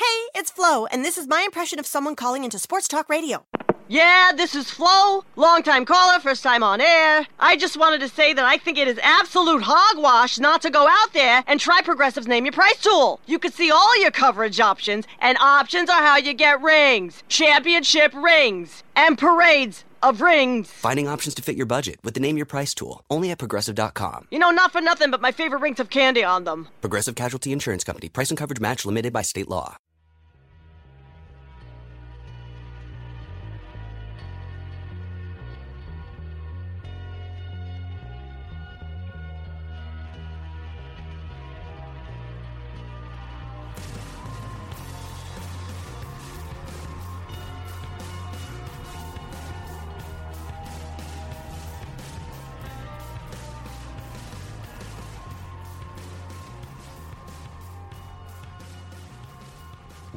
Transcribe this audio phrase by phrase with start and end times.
[0.00, 3.44] Hey, it's Flo, and this is my impression of someone calling into Sports Talk Radio.
[3.86, 7.26] Yeah, this is Flo, longtime caller, first time on air.
[7.38, 10.88] I just wanted to say that I think it is absolute hogwash not to go
[10.88, 13.20] out there and try Progressive's Name Your Price tool.
[13.26, 18.14] You can see all your coverage options, and options are how you get rings, championship
[18.14, 20.70] rings, and parades of rings.
[20.70, 24.28] Finding options to fit your budget with the Name Your Price tool, only at progressive.com.
[24.30, 26.68] You know, not for nothing, but my favorite rings have candy on them.
[26.80, 29.76] Progressive Casualty Insurance Company, price and coverage match limited by state law.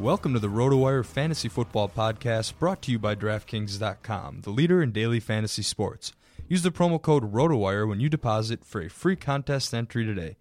[0.03, 4.91] Welcome to the RotoWire Fantasy Football Podcast brought to you by DraftKings.com, the leader in
[4.91, 6.11] daily fantasy sports.
[6.49, 10.35] Use the promo code RotoWire when you deposit for a free contest entry today.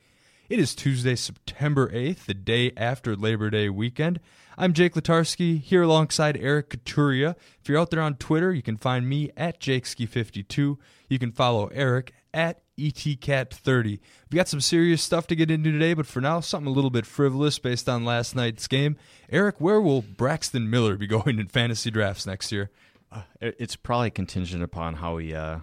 [0.48, 4.18] It is Tuesday, September 8th, the day after Labor Day weekend.
[4.58, 7.36] I'm Jake Letarski here alongside Eric Caturia.
[7.60, 10.76] If you're out there on Twitter, you can find me at JakeSki52.
[11.08, 14.00] You can follow Eric at ETCat30.
[14.30, 16.90] We got some serious stuff to get into today, but for now, something a little
[16.90, 18.96] bit frivolous based on last night's game.
[19.30, 22.70] Eric, where will Braxton Miller be going in fantasy drafts next year?
[23.10, 25.58] Uh, it's probably contingent upon how he uh,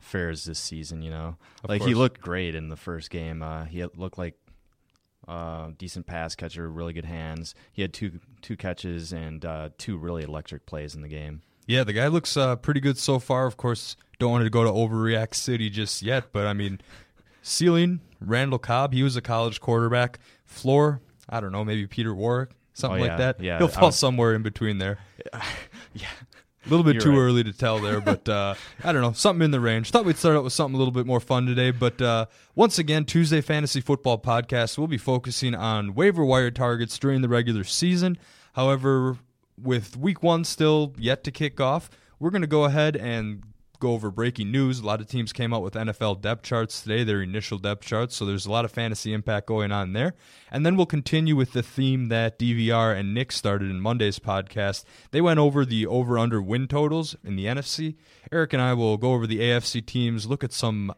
[0.00, 1.02] fares this season.
[1.02, 3.42] You know, Of like he looked great in the first game.
[3.42, 4.34] Uh, he looked like
[5.26, 7.54] uh, decent pass catcher, really good hands.
[7.72, 11.42] He had two two catches and uh, two really electric plays in the game.
[11.66, 13.46] Yeah, the guy looks uh, pretty good so far.
[13.46, 16.80] Of course, don't want to go to Overreact City just yet, but I mean,
[17.42, 20.18] ceiling, Randall Cobb, he was a college quarterback.
[20.44, 23.40] Floor, I don't know, maybe Peter Warrick, something Oh, like that.
[23.40, 24.98] yeah, He'll fall was- somewhere in between there.
[25.94, 26.06] yeah,
[26.66, 27.18] A little bit You're too right.
[27.18, 28.54] early to tell there, but uh,
[28.84, 29.12] I don't know.
[29.12, 29.90] Something in the range.
[29.90, 31.70] Thought we'd start out with something a little bit more fun today.
[31.72, 36.98] But uh, once again, Tuesday Fantasy Football Podcast, we'll be focusing on waiver wire targets
[36.98, 38.18] during the regular season.
[38.54, 39.18] However,
[39.60, 43.42] with week one still yet to kick off, we're going to go ahead and
[43.78, 44.80] go over breaking news.
[44.80, 48.16] A lot of teams came out with NFL depth charts today, their initial depth charts.
[48.16, 50.14] So there's a lot of fantasy impact going on there.
[50.50, 54.84] And then we'll continue with the theme that DVR and Nick started in Monday's podcast.
[55.10, 57.96] They went over the over under win totals in the NFC.
[58.32, 60.92] Eric and I will go over the AFC teams, look at some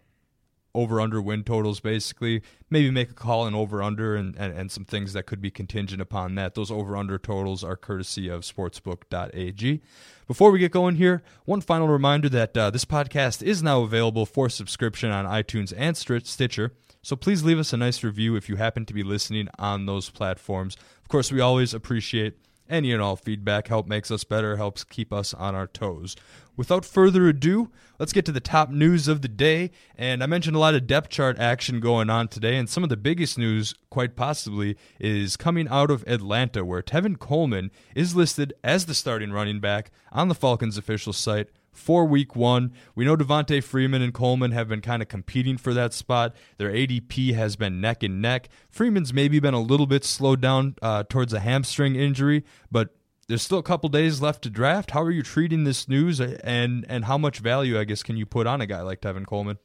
[0.75, 2.43] over under win totals basically.
[2.71, 5.51] Maybe make a call and over under and, and, and some things that could be
[5.51, 6.55] contingent upon that.
[6.55, 9.81] Those over under totals are courtesy of sportsbook.ag
[10.27, 14.27] before we get going here one final reminder that uh, this podcast is now available
[14.27, 16.73] for subscription on itunes and stitcher.
[17.03, 20.11] So please leave us a nice review if you happen to be listening on those
[20.11, 20.77] platforms.
[21.03, 22.37] Of course we always appreciate
[22.69, 23.69] any and all feedback.
[23.69, 26.17] Help makes us better helps keep us on our toes.
[26.57, 29.71] Without further ado let's get to the top news of the day.
[29.97, 32.89] And i mentioned a lot of depth chart action going on today and some of
[32.89, 38.53] the biggest news quite possibly is coming out of atlanta where tevin coleman is listed
[38.63, 42.73] as the starting running back on the falcons official site for week one.
[42.95, 46.35] We know Devonta Freeman and Coleman have been kind of competing for that spot.
[46.59, 48.49] Their ADP has been neck and neck.
[48.69, 52.95] Freeman's maybe been a little bit slowed down uh, towards a hamstring injury, but
[53.29, 54.91] there's still a couple days left to draft.
[54.93, 58.27] How are you treating this news, and and how much value, I guess, can you
[58.27, 59.59] put on a guy like Tevin Coleman?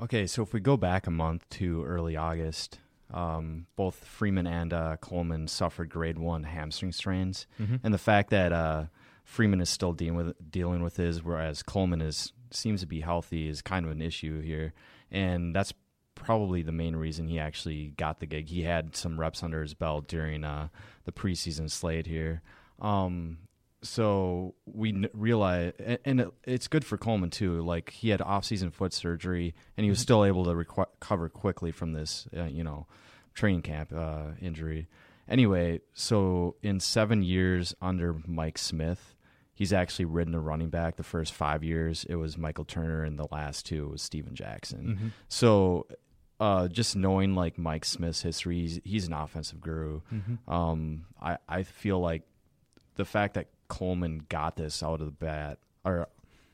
[0.00, 2.78] Okay, so if we go back a month to early August,
[3.12, 7.80] um, both Freeman and uh, Coleman suffered grade one hamstring strains, Mhm.
[7.82, 8.84] and the fact that uh,
[9.28, 13.46] Freeman is still dealing with dealing with his, whereas Coleman is seems to be healthy,
[13.48, 14.72] is kind of an issue here,
[15.10, 15.72] and that's
[16.14, 18.48] probably the main reason he actually got the gig.
[18.48, 20.68] He had some reps under his belt during uh,
[21.04, 22.40] the preseason slate here.
[22.80, 23.38] Um,
[23.82, 27.60] so we n- realize, and, and it, it's good for Coleman too.
[27.62, 30.02] Like he had off-season foot surgery, and he was Mhm.
[30.02, 32.86] still able to reco- recover quickly from this, uh, you know,
[33.34, 34.88] training camp uh, injury.
[35.28, 39.14] Anyway, so in seven years under Mike Smith,
[39.58, 40.94] he's actually ridden a running back.
[40.94, 44.96] The first five years, it was Michael Turner, and the last two was Steven Jackson.
[45.00, 45.10] Mhm.
[45.26, 45.88] So,
[46.38, 50.02] uh, just knowing like Mike Smith's history, he's, he's an offensive guru.
[50.14, 50.38] Mhm.
[50.46, 52.22] Um, I I feel like
[52.94, 56.06] the fact that Coleman got this out of the bat or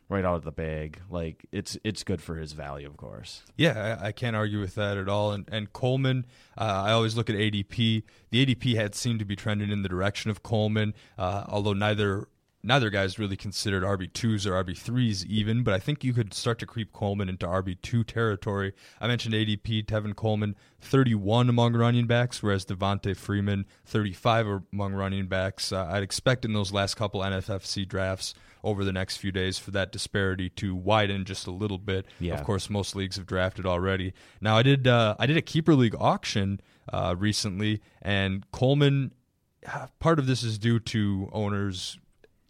[0.09, 3.43] right out of the bag, like it's it's good for his value, of course.
[3.57, 5.33] Yeah, I, I can't argue with that at all.
[5.33, 6.25] And and Coleman,
[6.57, 8.03] uh, I always look at ADP.
[8.31, 12.29] The ADP had seemed to be trending in the direction of Coleman, uh, although neither
[12.65, 15.63] neither guy's really considered RB twos or RB threes even.
[15.63, 18.73] But I think you could start to creep Coleman into RB two territory.
[19.01, 24.47] I mentioned ADP, Tevin Coleman, thirty one among running backs, whereas Devonta Freeman, thirty five
[24.73, 25.73] among running backs.
[25.73, 29.71] Uh, I'd expect in those last couple NFFC drafts over the next few days for
[29.73, 32.07] that disparity to widen just a little bit.
[32.19, 32.35] Yeah.
[32.35, 34.15] Of course, most leagues have drafted already.
[34.41, 36.61] Now, I did uh, I did a keeper league auction
[36.93, 39.13] uh, recently, and Coleman.
[39.99, 41.99] Part of this is due to owners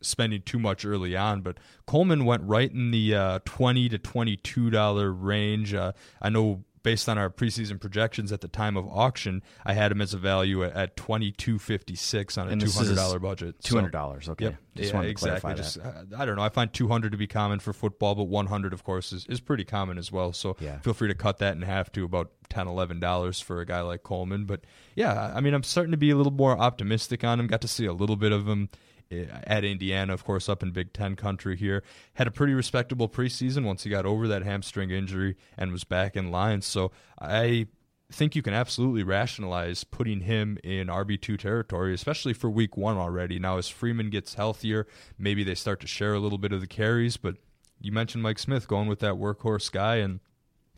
[0.04, 4.36] spending too much early on, but Coleman went right in the uh, twenty to twenty
[4.36, 5.74] two dollar range.
[5.74, 5.92] Uh,
[6.22, 10.02] I know based on our preseason projections at the time of auction, I had him
[10.02, 13.58] as a value at, at twenty two fifty six on a two hundred dollar budget.
[13.60, 14.44] $200, okay.
[14.44, 14.54] Yep.
[14.76, 15.14] Just yeah, exactly.
[15.14, 16.42] clarify Just, uh, I don't know.
[16.42, 19.26] I find two hundred to be common for football, but one hundred, of course, is,
[19.26, 20.32] is pretty common as well.
[20.32, 20.78] So Yeah.
[20.80, 23.80] feel free to cut that in half to about 10 11 dollars for a guy
[23.80, 24.44] like Coleman.
[24.44, 24.60] But
[24.94, 27.46] yeah, I mean, I'm starting to be a little more optimistic on him.
[27.46, 28.68] Got to see a little bit of him
[29.12, 31.82] Uh, at Indiana, of course, up in Big Ten country here.
[32.14, 36.16] Had a pretty respectable preseason once he got over that hamstring injury and was back
[36.16, 36.62] in line.
[36.62, 37.66] So I
[38.10, 43.38] think you can absolutely rationalize putting him in RB2 territory, especially for week one already.
[43.38, 44.86] Now, as Freeman gets healthier,
[45.18, 47.36] maybe they start to share a little bit of the carries, but
[47.80, 50.20] you mentioned Mike Smith going with that workhorse guy and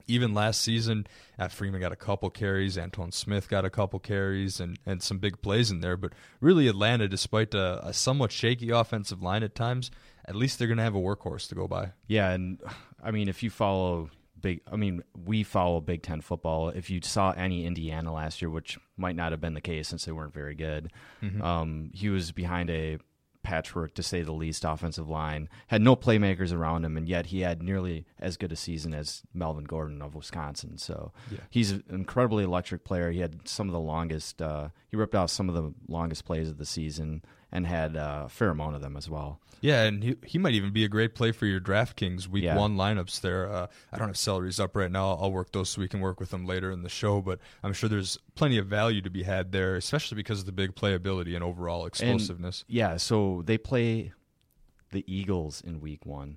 [0.09, 1.07] even last season,
[1.39, 5.19] uh, Freeman got a couple carries, Antone Smith got a couple carries, and, and some
[5.19, 5.97] big plays in there.
[5.97, 9.91] But really, Atlanta, despite a, a somewhat shaky offensive line at times,
[10.27, 11.93] at least they're going to have a workhorse to go by.
[12.07, 12.61] Yeah, and
[13.03, 14.11] I mean, if you follow
[14.41, 16.69] big, I mean, we follow Big Ten football.
[16.69, 20.05] If you saw any Indiana last year, which might not have been the case since
[20.05, 21.43] they weren't very good, Mhm.
[21.43, 22.99] um, he was behind a
[23.47, 25.49] patchwork, to say the least, offensive line.
[25.69, 29.23] Had no playmakers around him, and yet he had nearly as good a season as
[29.33, 30.79] Melvin Gordon of Wisconsin.
[30.79, 31.38] So Yeah.
[31.49, 33.12] he's an incredibly electric player.
[33.12, 34.43] He had some of the longest.
[34.43, 37.23] Uh, he ripped out some of the longest plays of the season,
[37.53, 39.41] and had uh, a fair amount of them as well.
[39.62, 42.57] Yeah, and he, he might even be a great play for your DraftKings week Yeah.
[42.57, 43.50] one lineups there.
[43.50, 45.12] Uh, I don't have salaries up right now.
[45.12, 47.73] I'll work those so we can work with them later in the show, but I'm
[47.73, 51.35] sure there's plenty of value to be had there, especially because of the big playability
[51.35, 52.65] and overall And, explosiveness.
[52.69, 54.12] yeah, so they play
[54.91, 56.37] the Eagles in Week One.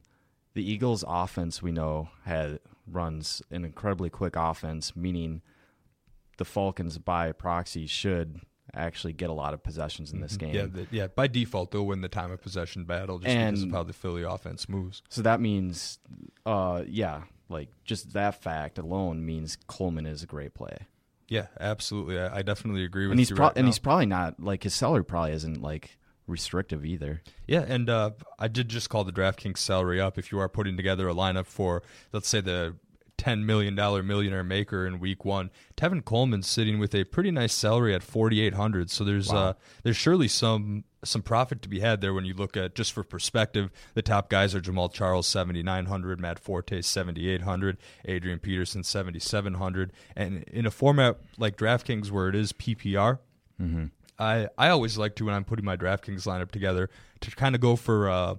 [0.53, 5.41] The Eagles' offense, we know, had runs an incredibly quick offense, meaning
[6.37, 8.41] the Falcons by proxy should
[8.73, 10.39] actually get a lot of possessions in this Mhm.
[10.39, 10.55] game.
[10.55, 11.07] Yeah, the, yeah.
[11.07, 14.23] By default, they'll win the time of possession battle just because of how the Philly
[14.23, 15.01] offense moves.
[15.09, 15.99] So that means,
[16.45, 20.77] uh, yeah, like just that fact alone means Coleman is a great play.
[21.27, 22.19] Yeah, absolutely.
[22.19, 23.35] I, I definitely agree with And he's you.
[23.35, 23.69] pro- right and now.
[23.69, 27.21] he's probably not like his salary probably isn't like restrictive either.
[27.47, 30.17] Yeah, and uh, I did just call the DraftKings salary up.
[30.17, 31.83] If you are putting together a lineup for,
[32.13, 32.75] let's say, the
[33.19, 37.53] ten million dollar millionaire maker in Week One, Tevin Coleman's sitting with a pretty nice
[37.53, 38.89] salary at forty eight hundred.
[38.89, 39.37] So there's Wow.
[39.49, 42.91] uh, there's surely some some profit to be had there when you look at just
[42.93, 43.69] for perspective.
[43.93, 48.39] The top guys are Jamaal Charles seventy nine hundred, Matt Forte seventy eight hundred, Adrian
[48.39, 53.19] Peterson seventy seven hundred, and in a format like DraftKings where it is PPR.
[53.61, 53.85] Mm-hmm.
[54.17, 56.89] I, I always like to when I'm putting my DraftKings lineup together
[57.21, 58.35] to kind of go for uh,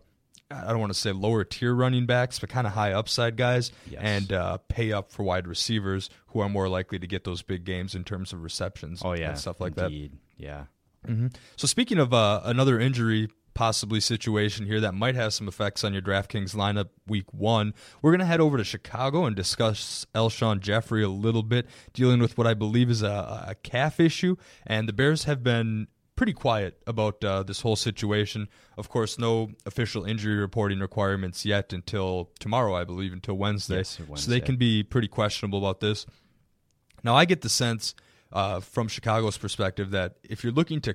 [0.50, 3.70] I don't want to say lower tier running backs, but kind of high upside guys,
[3.88, 4.00] Yes.
[4.02, 7.64] and uh, pay up for wide receivers who are more likely to get those big
[7.64, 9.00] games in terms of receptions.
[9.04, 10.12] Oh yeah, and stuff like indeed.
[10.36, 10.64] Yeah.
[11.04, 11.12] that.
[11.12, 11.26] hmm
[11.56, 15.92] So speaking of uh, another injury possibly situation here that might have some effects on
[15.92, 21.02] your DraftKings lineup week one, we're gonna head over to Chicago and discuss Alshon Jeffery
[21.02, 24.92] a little bit, dealing with what I believe is a, a calf issue, and the
[24.92, 25.88] Bears have been
[26.20, 28.46] pretty quiet about uh, this whole situation.
[28.76, 33.78] Of course, no official injury reporting requirements yet until tomorrow, I believe, until Wednesday.
[33.78, 36.04] Yes, So they can be pretty questionable about this.
[37.02, 37.94] Now, I get the sense
[38.34, 40.94] uh, from Chicago's perspective that if you're looking to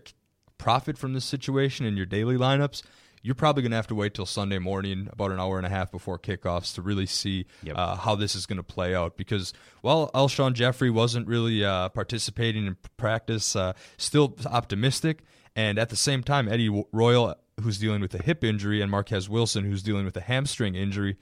[0.60, 2.84] profit from this situation in your daily lineups,
[3.26, 5.70] you're probably going to have to wait till Sunday morning, about an hour and a
[5.70, 7.76] half before kickoffs, to really see Yep.
[7.76, 9.18] uh, how this is going to play out.
[9.18, 9.52] Because
[9.82, 15.24] while Alshon Jeffery wasn't really uh, participating in practice, uh, still optimistic,
[15.56, 19.28] and at the same time, Eddie Royal, who's dealing with a hip injury, and Marquess
[19.28, 21.18] Wilson, who's dealing with a hamstring injury,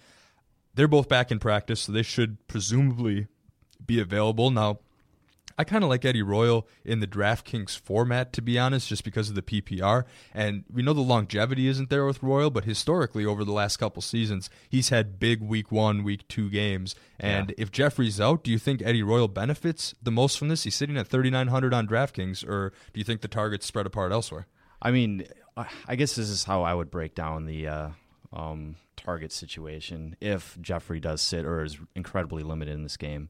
[0.74, 3.28] they're both back in practice, so they should presumably
[3.86, 4.52] be available.
[4.52, 4.80] Now,
[5.58, 9.30] I kind of like Eddie Royal in the DraftKings format, to be honest, just because
[9.30, 10.06] of the PPR.
[10.34, 14.02] And we know the longevity isn't there with Royal, but historically, over the last couple
[14.02, 16.96] seasons, he's had big week one, week two games.
[17.20, 20.64] And if Jeffery's out, do you think Eddie Royal benefits the most from this?
[20.64, 24.48] He's sitting at 3,900 on DraftKings, or do you think the target's spread apart elsewhere?
[24.82, 27.90] I mean, I I guess this is how I would break down the uh,
[28.34, 33.30] um, target situation if Jeffery does sit or is incredibly limited in this game.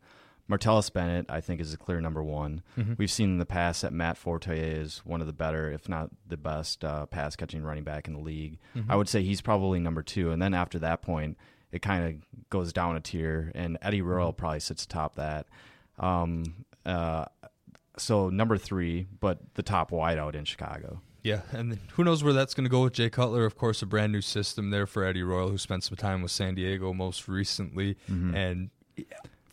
[0.49, 2.61] Martellus Bennett, I think, is a clear number one.
[2.77, 2.97] Mhm.
[2.97, 6.09] We've seen in the past that Matt Forte is one of the better, if not
[6.27, 8.59] the best, uh, pass catching running back in the league.
[8.75, 8.85] Mhm.
[8.89, 10.31] I would say he's probably number two.
[10.31, 11.37] And then after that point,
[11.71, 15.47] it kind of goes down a tier, and Eddie Royal probably sits atop that.
[15.97, 17.25] Um, uh,
[17.97, 21.01] so number three, but the top wideout in Chicago.
[21.23, 23.45] Yeah, and who knows where that's going to go with Jay Cutler?
[23.45, 26.31] Of course, a brand new system there for Eddie Royal, who spent some time with
[26.31, 27.95] San Diego most recently.
[28.09, 28.35] Mhm.
[28.35, 28.69] And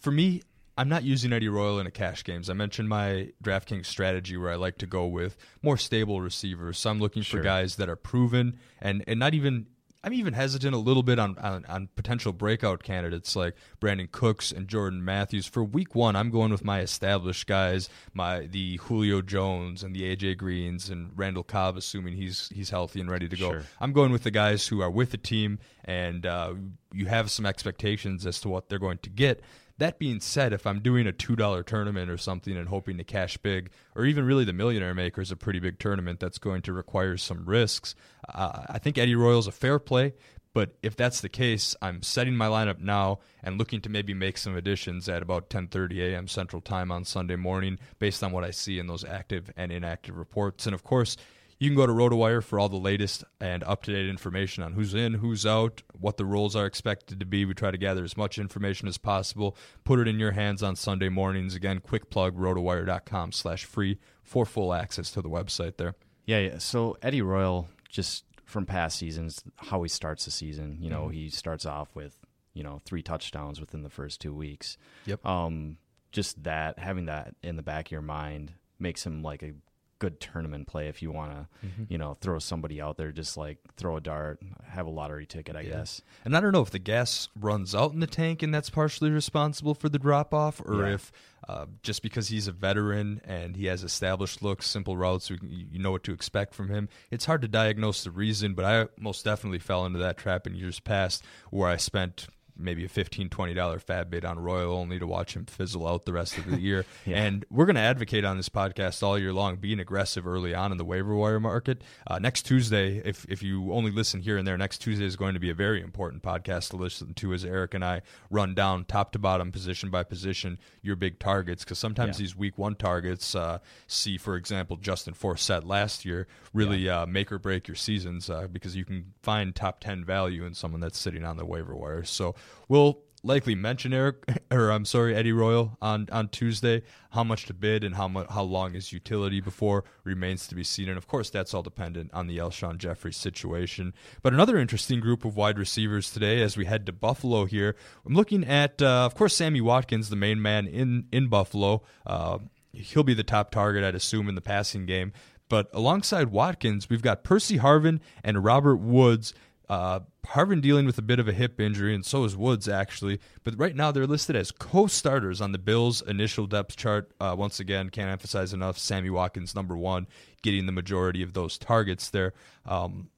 [0.01, 0.43] for me,
[0.81, 2.49] I'm not using Eddie Royal in a cash games.
[2.49, 6.79] I mentioned my DraftKings strategy where I like to go with more stable receivers.
[6.79, 7.41] So I'm looking Sure.
[7.41, 9.67] for guys that are proven and and not even.
[10.03, 14.51] I'm even hesitant a little bit on, on, on potential breakout candidates like Brandin Cooks
[14.51, 15.45] and Jordan Matthews.
[15.45, 20.05] For week one, I'm going with my established guys, my the Julio Jones and the
[20.17, 23.51] AJ Greens and Randall Cobb, assuming he's he's healthy and ready to go.
[23.51, 23.63] Sure.
[23.79, 26.55] I'm going with the guys who are with the team and uh,
[26.95, 29.43] you have some expectations as to what they're going to get.
[29.81, 33.05] That being said, if I'm doing a two dollar tournament or something and hoping to
[33.05, 36.61] cash big, or even really the Millionaire Maker is a pretty big tournament that's going
[36.63, 37.95] to require some risks,
[38.29, 40.13] uh, I think Eddie Royal's a fair play.
[40.53, 44.37] But if that's the case, I'm setting my lineup now and looking to maybe make
[44.37, 46.29] some additions at about 10:30 a.m.
[46.29, 50.19] Central Time on Sunday morning, based on what I see in those active and inactive
[50.19, 50.67] reports.
[50.67, 51.17] And of course,
[51.61, 54.73] you can go to RotoWire for all the latest and up to date information on
[54.73, 57.45] who's in, who's out, what the roles are expected to be.
[57.45, 60.75] We try to gather as much information as possible, put it in your hands on
[60.75, 61.55] Sunday mornings.
[61.55, 65.95] Again, quick plug rotowire.com slash free for full access to the website there.
[66.26, 66.59] Yeah, yeah.
[66.59, 71.14] So Eddie Royal, just from past seasons, how he starts the season, you know, Mhm.
[71.14, 72.17] he starts off with,
[72.55, 74.76] you know, three touchdowns within the first two weeks.
[75.07, 75.25] Yep.
[75.26, 75.76] Um,
[76.11, 79.52] just that, having that in the back of your mind makes him like a
[80.00, 81.87] good tournament play if you want to, Mhm.
[81.88, 85.54] you know, throw somebody out there, just like throw a dart, have a lottery ticket,
[85.54, 85.71] I Yeah.
[85.71, 86.02] guess.
[86.25, 89.11] And I don't know if the gas runs out in the tank and that's partially
[89.11, 90.95] responsible for the drop off, or Yeah.
[90.95, 91.12] if
[91.49, 95.90] uh, just because he's a veteran and he has established looks, simple routes, you know
[95.90, 96.88] what to expect from him.
[97.11, 100.54] It's hard to diagnose the reason, but I most definitely fell into that trap in
[100.54, 102.28] years past where I spent
[102.61, 106.12] maybe a 15 $20 fab bid on Royal only to watch him fizzle out the
[106.12, 106.85] rest of the year.
[107.07, 107.23] Yeah.
[107.23, 110.73] And we're going to advocate on this podcast all year long, being aggressive early on
[110.73, 111.83] in the waiver wire market.
[112.07, 115.35] Uh, next Tuesday, if, if you only listen here and there, next Tuesday is going
[115.35, 118.85] to be a very important podcast to listen to as Eric and I run down
[118.85, 121.64] top to bottom, position by position, your big targets.
[121.64, 122.23] Because sometimes Yeah.
[122.25, 127.31] these week one targets, uh, see, for example, Justin Forsett last year, really uh, make
[127.33, 130.99] or break your seasons uh, because you can find top 10 value in someone that's
[130.99, 132.05] sitting on the waiver wire.
[132.05, 132.35] So
[132.69, 134.16] we'll likely mention Eric,
[134.50, 136.83] or I'm sorry, Eddie Royal on, on Tuesday.
[137.11, 140.64] How much to bid and how much, how long is utility before remains to be
[140.64, 140.88] seen.
[140.88, 143.95] And of course, that's all dependent on the Alshon Jeffery situation.
[144.23, 147.76] But another interesting group of wide receivers today as we head to Buffalo here.
[148.07, 151.83] I'm looking at, uh, of course, Sammy Watkins, the main man in, in Buffalo.
[152.07, 152.38] Uh,
[152.73, 155.12] he'll be the top target, I'd assume, in the passing game.
[155.49, 159.35] But alongside Watkins, we've got Percy Harvin and Robert Woods.
[159.71, 163.21] Uh, Harvin dealing with a bit of a hip injury, and so is Woods actually.
[163.45, 167.12] But right now they're listed as co-starters on the Bills' initial depth chart.
[167.21, 168.77] Uh, once again, can't emphasize enough.
[168.79, 170.09] Sammy Watkins, number one,
[170.43, 172.35] getting the majority of those targets there.
[172.67, 173.11] Um,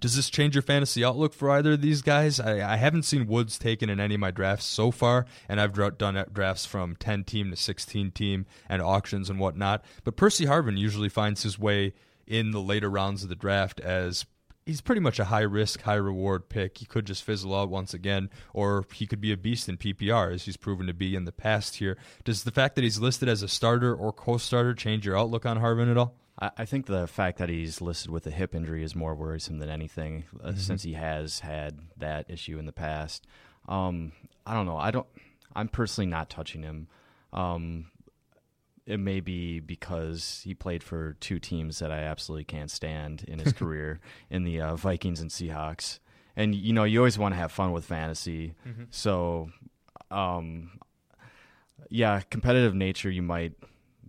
[0.00, 2.40] does this change your fantasy outlook for either of these guys?
[2.40, 5.74] I, I haven't seen Woods taken in any of my drafts so far, and I've
[5.98, 9.84] done drafts from 10 team to 16 team and auctions and whatnot.
[10.04, 11.92] But Percy Harvin usually finds his way
[12.26, 14.24] in the later rounds of the draft as
[14.66, 16.78] he's pretty much a high risk, high reward pick.
[16.78, 20.32] He could just fizzle out once again, or he could be a beast in PPR,
[20.34, 21.96] as he's proven to be in the past here.
[22.24, 25.44] Does the fact that he's listed as a starter or co starter change your outlook
[25.46, 26.14] on Harvin at all?
[26.38, 29.68] I, think the fact that he's listed with a hip injury is more worrisome than
[29.68, 30.58] anything, uh, Mm-hmm.
[30.58, 33.26] since he has had that issue in the past.
[33.68, 34.12] Um,
[34.44, 34.76] I don't know.
[34.78, 35.06] I don't.
[35.54, 36.88] I'm personally not touching him.
[37.32, 37.91] Um,
[38.86, 43.38] it may be because he played for two teams that I absolutely can't stand in
[43.38, 45.98] his career, in the uh, Vikings and Seahawks.
[46.36, 48.54] And you know, you always want to have fun with fantasy,
[48.90, 49.50] so
[50.10, 50.78] um,
[51.90, 53.10] yeah, competitive nature.
[53.10, 53.52] You might,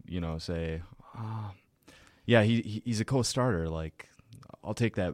[0.05, 0.81] you know, say,
[1.15, 1.51] "Ah,
[2.25, 3.67] yeah, he he- he's a co-starter.
[3.69, 4.07] Like,
[4.63, 5.13] I'll take that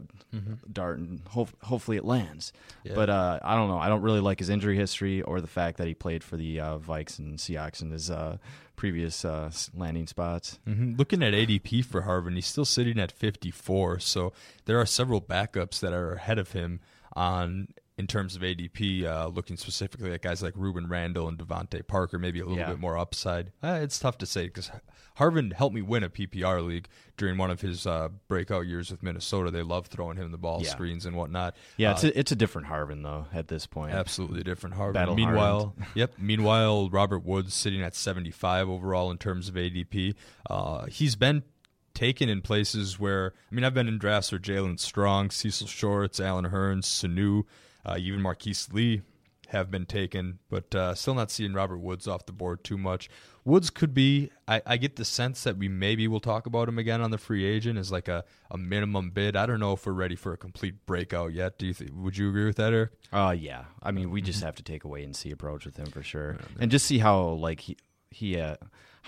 [0.72, 2.54] dart and hope, hopefully it lands.
[2.84, 2.94] Yeah.
[2.96, 3.80] But uh, I don't know.
[3.80, 6.60] I don't really like his injury history or the fact that he played for the
[6.60, 8.38] uh, Vikes and Seahawks in his uh,
[8.76, 10.60] previous uh, landing spots.
[10.66, 14.00] hmm Looking at ADP for Harvin, he's still sitting at 54.
[14.00, 14.34] So
[14.66, 16.80] there are several backups that are ahead of him
[17.14, 19.04] on in terms of ADP.
[19.06, 22.70] Uh, looking specifically at guys like Rueben Randle and DeVante Parker, maybe a little Yeah.
[22.70, 23.52] bit more upside.
[23.62, 24.72] Uh, it's tough to say because
[25.18, 29.04] Harvin helped me win a PPR league during one of his uh, breakout years with
[29.04, 29.52] Minnesota.
[29.52, 30.70] They love throwing him the ball Yeah.
[30.70, 31.56] screens and whatnot.
[31.78, 33.94] Yeah, Uh, it's a, it's a different Harvin though at this point.
[33.94, 34.94] Absolutely different Harvin.
[34.94, 36.14] Battle meanwhile, yep.
[36.18, 40.16] Meanwhile, Robert Woods sitting at 75 overall in terms of ADP.
[40.50, 41.44] Uh, he's been
[41.94, 46.22] taken in places where I mean, I've been in drafts where Jaelen Strong, Cecil Shorts,
[46.22, 47.44] Allen Hurns, Sanu, uh,
[47.98, 49.02] even Marqise Lee
[49.50, 53.10] have been taken, but uh, still not seeing Robert Woods off the board too much.
[53.46, 54.30] Woods could be.
[54.48, 57.18] I, I get the sense that we maybe will talk about him again on the
[57.18, 59.36] free agent as like a, a minimum bid.
[59.36, 61.58] I don't know if we're ready for a complete breakout yet.
[61.58, 61.74] Do you?
[61.74, 62.92] Th- would you agree with that, Eric?
[63.12, 63.66] Uh yeah.
[63.82, 66.04] I mean, we just have to take a wait and see approach with him for
[66.04, 67.78] sure, and just see how like he
[68.12, 68.58] he uh,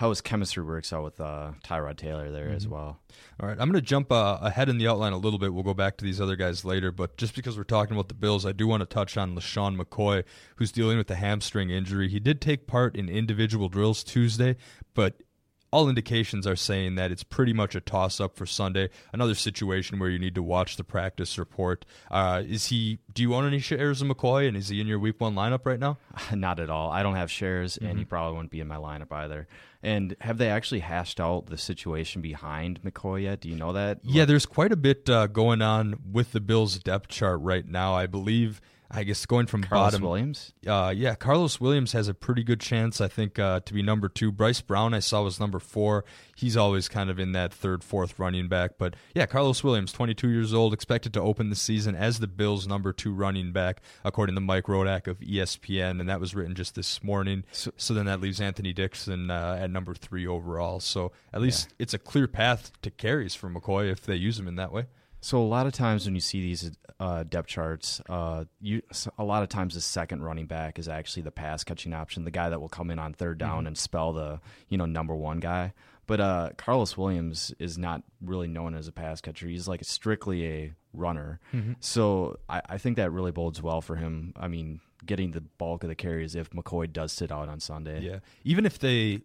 [0.02, 2.98] how his chemistry works out with uh, Tyrod Taylor there as well.
[3.38, 5.54] All right, I'm going to jump uh, ahead in the outline a little bit.
[5.54, 8.14] We'll go back to these other guys later, but just because we're talking about the
[8.14, 10.24] Bills, I do want to touch on LeSean McCoy,
[10.56, 12.08] who's dealing with a hamstring injury.
[12.08, 14.56] He did take part in individual drills Tuesday,
[14.92, 15.22] but
[15.72, 18.90] all indications are saying that it's pretty much a toss up for Sunday.
[19.12, 21.84] Another situation where you need to watch the practice report.
[22.10, 22.98] Uh, is he?
[23.12, 25.64] Do you own any shares of McCoy, and is he in your Week One lineup
[25.66, 25.98] right now?
[26.34, 26.90] Not at all.
[26.90, 27.98] I don't have shares, and Mm-hmm.
[27.98, 29.48] he probably wouldn't be in my lineup either.
[29.82, 33.40] And have they actually hashed out the situation behind McCoy yet?
[33.40, 33.98] Do you know that?
[34.04, 37.94] Yeah, there's quite a bit uh, going on with the Bills' depth chart right now.
[37.94, 38.60] I believe,
[38.94, 40.02] I guess, going from Carlos bottom.
[40.02, 40.52] Williams.
[40.66, 44.08] Uh, yeah, Carlos Williams has a pretty good chance, I think, uh, to be number
[44.08, 44.30] two.
[44.30, 46.04] Bryce Brown, I saw, was number four.
[46.36, 48.72] He's always kind of in that third, fourth running back.
[48.78, 52.66] But yeah, Carlos Williams, 22 years old, expected to open the season as the Bills'
[52.66, 56.74] number two running back, according to Mike Rodak of ESPN, and that was written just
[56.74, 57.44] this morning.
[57.50, 60.80] So, then that leaves Anthony Dixon uh, at number three overall.
[60.80, 64.48] So at least it's a clear path to carries for McCoy if they use him
[64.48, 64.86] in that way.
[65.22, 68.82] So a lot of times when you see these uh, depth charts, uh, you
[69.16, 72.32] a lot of times the second running back is actually the pass catching option, the
[72.32, 75.38] guy that will come in on third down and spell the you know number one
[75.38, 75.74] guy.
[76.08, 79.46] But uh, Carlos Williams is not really known as a pass catcher.
[79.46, 81.38] He's like strictly a runner.
[81.78, 84.32] So I, I think that really bodes well for him.
[84.36, 88.00] I mean, getting the bulk of the carries if McCoy does sit out on Sunday.
[88.00, 88.18] Yeah.
[88.42, 89.20] Even if they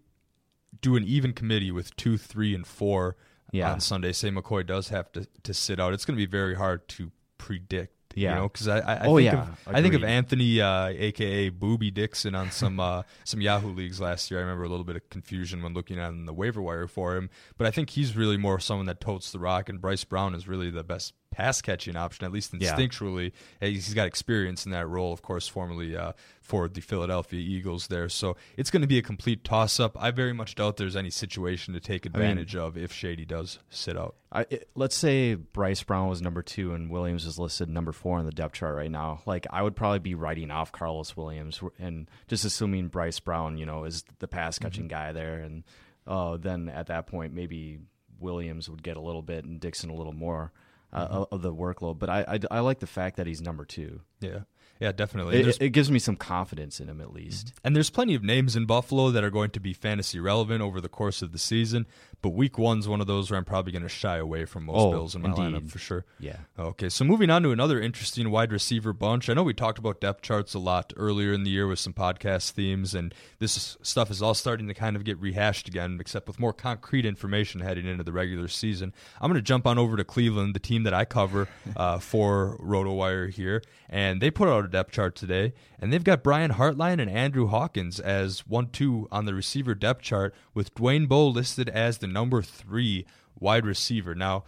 [0.79, 3.15] do an even committee with two, three, and four
[3.51, 3.71] Yeah.
[3.71, 6.55] on Sunday, say McCoy does have to, to sit out, it's going to be very
[6.55, 8.31] hard to predict Yeah.
[8.31, 10.03] you know, because I, I, I Oh, think yeah, of I think of.
[10.03, 14.39] Anthony, uh, aka Boobie Dixon, on some uh, some Yahoo leagues last year.
[14.39, 17.29] I remember a little bit of confusion when looking on the waiver wire for him,
[17.57, 20.47] but I think he's really more someone that totes the rock, and Bryce Brown is
[20.47, 23.31] really the best pass catching option, at least instinctually.
[23.61, 27.87] Uh, He's got experience in that role, of course, formerly uh, for the Philadelphia Eagles
[27.87, 28.09] there.
[28.09, 29.95] So it's going to be a complete toss up.
[30.01, 33.59] I very much doubt there's any situation to take mean- advantage of if Shady does
[33.69, 34.15] sit out.
[34.31, 38.17] I, it, let's say Bryce Brown was number two and Williams is listed number four
[38.19, 39.21] on the depth chart right now.
[39.25, 43.65] Like I would probably be writing off Carlos Williams and just assuming Bryce Brown, you
[43.65, 44.87] know, is the pass catching Mm-hmm.
[44.89, 45.63] guy there, and
[46.07, 47.79] uh, then at that point maybe
[48.19, 50.51] Williams would get a little bit and Dixon a little more
[50.93, 51.35] uh, Mm-hmm.
[51.35, 51.99] of the workload.
[51.99, 54.01] But I, I I like the fact that he's number two.
[54.21, 54.39] Yeah,
[54.79, 55.39] yeah, definitely.
[55.41, 57.53] It, it gives me some confidence in him at least.
[57.63, 60.79] And there's plenty of names in Buffalo that are going to be fantasy relevant over
[60.81, 61.85] the course of the season.
[62.23, 64.77] But week one's one of those where I'm probably going to shy away from most
[64.79, 65.41] Oh, Bills in my indeed.
[65.41, 66.03] lineup for sure.
[66.19, 66.37] Yeah.
[66.57, 69.29] Okay, so moving on to another interesting wide receiver bunch.
[69.29, 71.93] I know we talked about depth charts a lot earlier in the year with some
[71.93, 76.27] podcast themes, and this stuff is all starting to kind of get rehashed again, except
[76.27, 78.93] with more concrete information heading into the regular season.
[79.21, 82.57] I'm going to jump on over to Cleveland, the team that I cover uh, for
[82.61, 86.99] RotoWire here, and they put out a depth chart today, and they've got Brian Hartline
[86.99, 91.69] and Andrew Hawkins as one two on the receiver depth chart, with Dwayne Bowe listed
[91.69, 93.05] as the number three
[93.39, 94.15] wide receiver.
[94.15, 94.43] Now.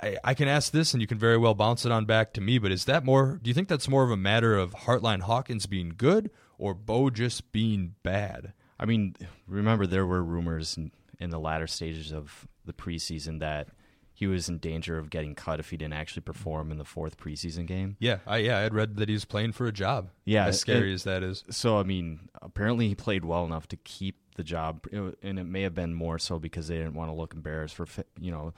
[0.00, 2.40] I, I can ask this, and you can very well bounce it on back to
[2.40, 2.58] me.
[2.58, 3.40] But is that more?
[3.42, 7.10] Do you think that's more of a matter of Hartline Hawkins being good or Bowe
[7.10, 8.52] just being bad?
[8.78, 9.16] I mean,
[9.48, 13.70] remember there were rumors in, in the latter stages of the preseason that
[14.12, 17.16] he was in danger of getting cut if he didn't actually perform in the fourth
[17.16, 17.96] preseason game.
[17.98, 20.10] Yeah, I yeah, I had read that he was playing for a job.
[20.24, 21.42] Yeah, as scary it- as that is.
[21.50, 24.86] So I mean, apparently he played well enough to keep the job,
[25.22, 27.86] and it may have been more so because they didn't want to look embarrassed for
[28.18, 28.54] you know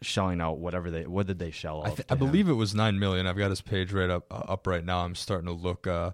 [0.00, 1.86] shelling out whatever they what did they shell out.
[1.86, 3.26] I, th- I believe it was nine million.
[3.26, 5.00] I've got his page right up uh, up right now.
[5.04, 6.12] I'm starting to look uh,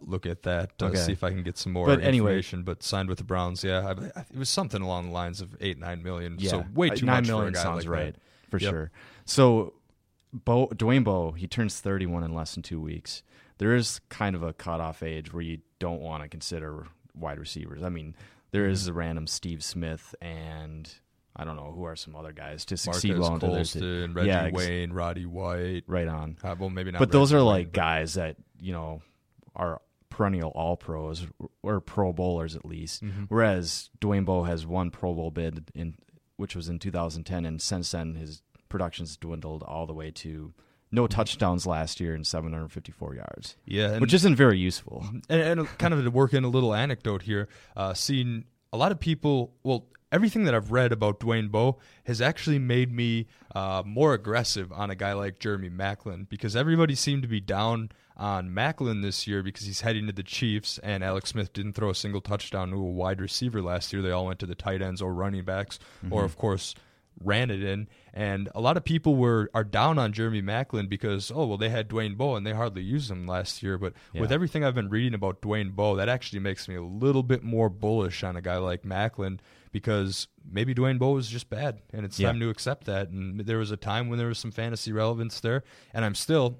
[0.00, 0.96] look at that uh, Okay.
[0.98, 2.62] see if I can get some more But anyway- information.
[2.62, 5.56] But signed with the Browns, yeah, I, I, it was something along the lines of
[5.60, 6.36] eight nine million.
[6.38, 8.50] Yeah, so way too nine much million for a guy sounds like right that.
[8.50, 8.70] for Yep.
[8.70, 8.90] sure.
[9.26, 9.74] So,
[10.32, 13.22] Bowe, Dwayne Bowe, he turns 31 in less than two weeks.
[13.58, 17.82] There is kind of a cutoff age where you don't want to consider wide receivers.
[17.82, 18.14] I mean,
[18.50, 20.92] there is a random Steve Smith and
[21.36, 24.28] I don't know who are some other guys to succeed Marquez well into Colston, Reggie
[24.28, 25.84] yeah, ex- Wayne, Roddy White.
[25.86, 26.36] right on.
[26.42, 26.98] Uh, well, maybe not.
[26.98, 29.02] But those are White, like guys that you know
[29.54, 29.80] are
[30.10, 31.26] perennial All Pros
[31.62, 33.04] or Pro Bowlers at least.
[33.04, 33.24] Mm-hmm.
[33.28, 35.94] Whereas Dwayne Bowe has one Pro Bowl bid in
[36.36, 40.52] which was in 2010, and since then his production's dwindled all the way to
[40.90, 43.56] no touchdowns last year and 754 yards.
[43.66, 45.04] Yeah, which isn't very useful.
[45.28, 48.92] and, and kind of to work in a little anecdote here, uh, seeing a lot
[48.92, 49.52] of people.
[49.62, 54.72] Well, everything that I've read about Dwayne Bowe has actually made me uh, more aggressive
[54.72, 59.26] on a guy like Jeremy Maclin because everybody seemed to be down on Maclin this
[59.28, 62.70] year because he's heading to the Chiefs and Alex Smith didn't throw a single touchdown
[62.70, 64.02] to a wide receiver last year.
[64.02, 65.78] They all went to the tight ends or running backs,
[66.10, 66.24] or Mhm.
[66.24, 66.74] of course
[67.22, 67.88] ran it in.
[68.14, 71.68] And a lot of people were are down on Jeremy Maclin because oh well they
[71.68, 73.78] had Dwayne Bowe and they hardly used him last year.
[73.78, 77.22] But with everything I've been reading about Dwayne Bowe, that actually makes me a little
[77.22, 79.38] bit more bullish on a guy like Maclin
[79.72, 82.28] because maybe Dwayne Bowe is just bad and it's Yeah.
[82.28, 83.10] time to accept that.
[83.10, 86.58] And there was a time when there was some fantasy relevance there, and I'm still.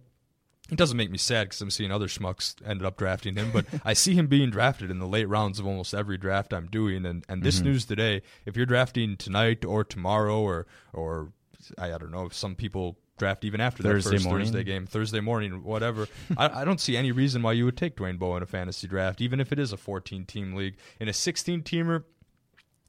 [0.70, 3.64] It doesn't make me sad because I'm seeing other schmucks ended up drafting him, but
[3.84, 7.06] I see him being drafted in the late rounds of almost every draft I'm doing.
[7.06, 7.64] And, and this Mhm.
[7.64, 11.32] news today, if you're drafting tonight or tomorrow or or
[11.78, 14.46] I, I don't know, if some people draft even after Thursday that first morning?
[14.46, 16.06] Thursday game, Thursday morning, whatever.
[16.36, 18.86] I, I don't see any reason why you would take Dwayne Bowe in a fantasy
[18.86, 20.76] draft, even if it is a 14 team league.
[21.00, 22.04] In a 16 teamer,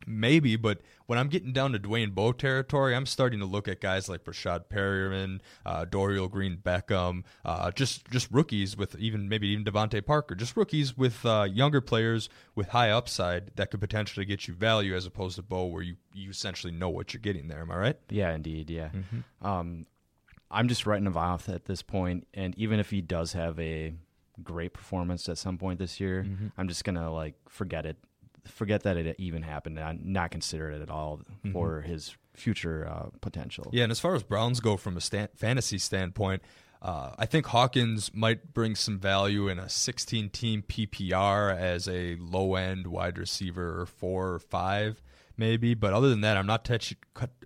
[0.09, 3.79] maybe, but when I'm getting down to Dwayne Bowe territory, I'm starting to look at
[3.79, 9.47] guys like Breshad Perriman, uh, Dorial Green Beckham, uh, just just rookies with even maybe
[9.49, 14.25] even DeVante Parker, just rookies with uh, younger players with high upside that could potentially
[14.25, 17.47] get you value as opposed to Bowe, where you, you essentially know what you're getting
[17.47, 17.61] there.
[17.61, 17.97] Am I right?
[18.09, 18.69] Yeah, indeed.
[18.69, 18.89] Yeah.
[18.89, 19.23] Mhm.
[19.47, 19.85] Um,
[20.51, 23.93] I'm just writing him off at this point, and even if he does have a
[24.43, 26.51] great performance at some point this year, Mhm.
[26.57, 27.97] I'm just gonna like forget it,
[28.45, 31.21] forget that it even happened, and not consider it at all
[31.51, 33.69] for his future uh, potential.
[33.71, 36.41] Yeah, and as far as Browns go from a fantasy standpoint,
[36.81, 42.15] uh, I think Hawkins might bring some value in a 16 team PPR as a
[42.15, 45.01] low end wide receiver or four or five,
[45.39, 45.73] maybe.
[45.73, 46.97] But other than that, I'm not touching.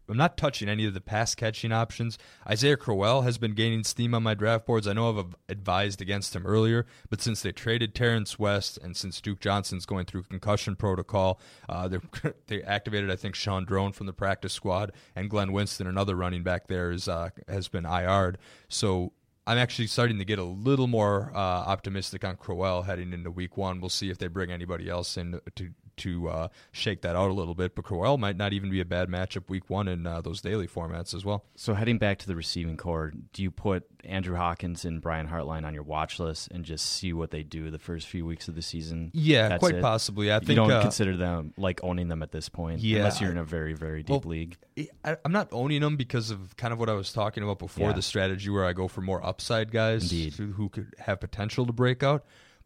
[0.10, 2.18] I'm not touching any of the pass catching options.
[2.48, 4.86] Isaiah Crowell has been gaining steam on my draft boards.
[4.86, 9.22] I know I've advised against him earlier, but since they traded Terrance West and since
[9.22, 12.00] Duke Johnson's going through concussion protocol, uh, they
[12.48, 16.44] they activated I think Shaun Draughn from the practice squad and Glenn Winston, another running
[16.44, 18.38] back there, is uh, has been IR'd.
[18.68, 19.14] So
[19.46, 23.58] I'm actually starting to get a little more uh, optimistic on Crowell heading into Week
[23.58, 23.82] One.
[23.82, 27.34] We'll see if they bring anybody else in to to uh, shake that out a
[27.34, 27.76] little bit.
[27.76, 30.68] But Crowell might not even be a bad matchup Week One in uh, those daily
[30.68, 31.46] formats as well.
[31.56, 35.66] So heading back to the receiving corps, do you put Andrew Hawkins and Brian Hartline
[35.66, 38.56] on your watch list and just see what they do the first few weeks of
[38.56, 39.12] the season?
[39.14, 39.82] Yeah, That's quite it?
[39.82, 40.32] possibly.
[40.32, 43.22] I think you don't uh, consider them like owning them at this point, Yeah, unless
[43.22, 44.58] you're in a very very deep Well, league.
[45.06, 47.90] I, I'm not owning them because of kind of what I was talking about before
[47.90, 47.94] Yeah.
[47.96, 50.34] the strategy where I go for more upside guys Indeed.
[50.34, 52.26] who could have potential to break out.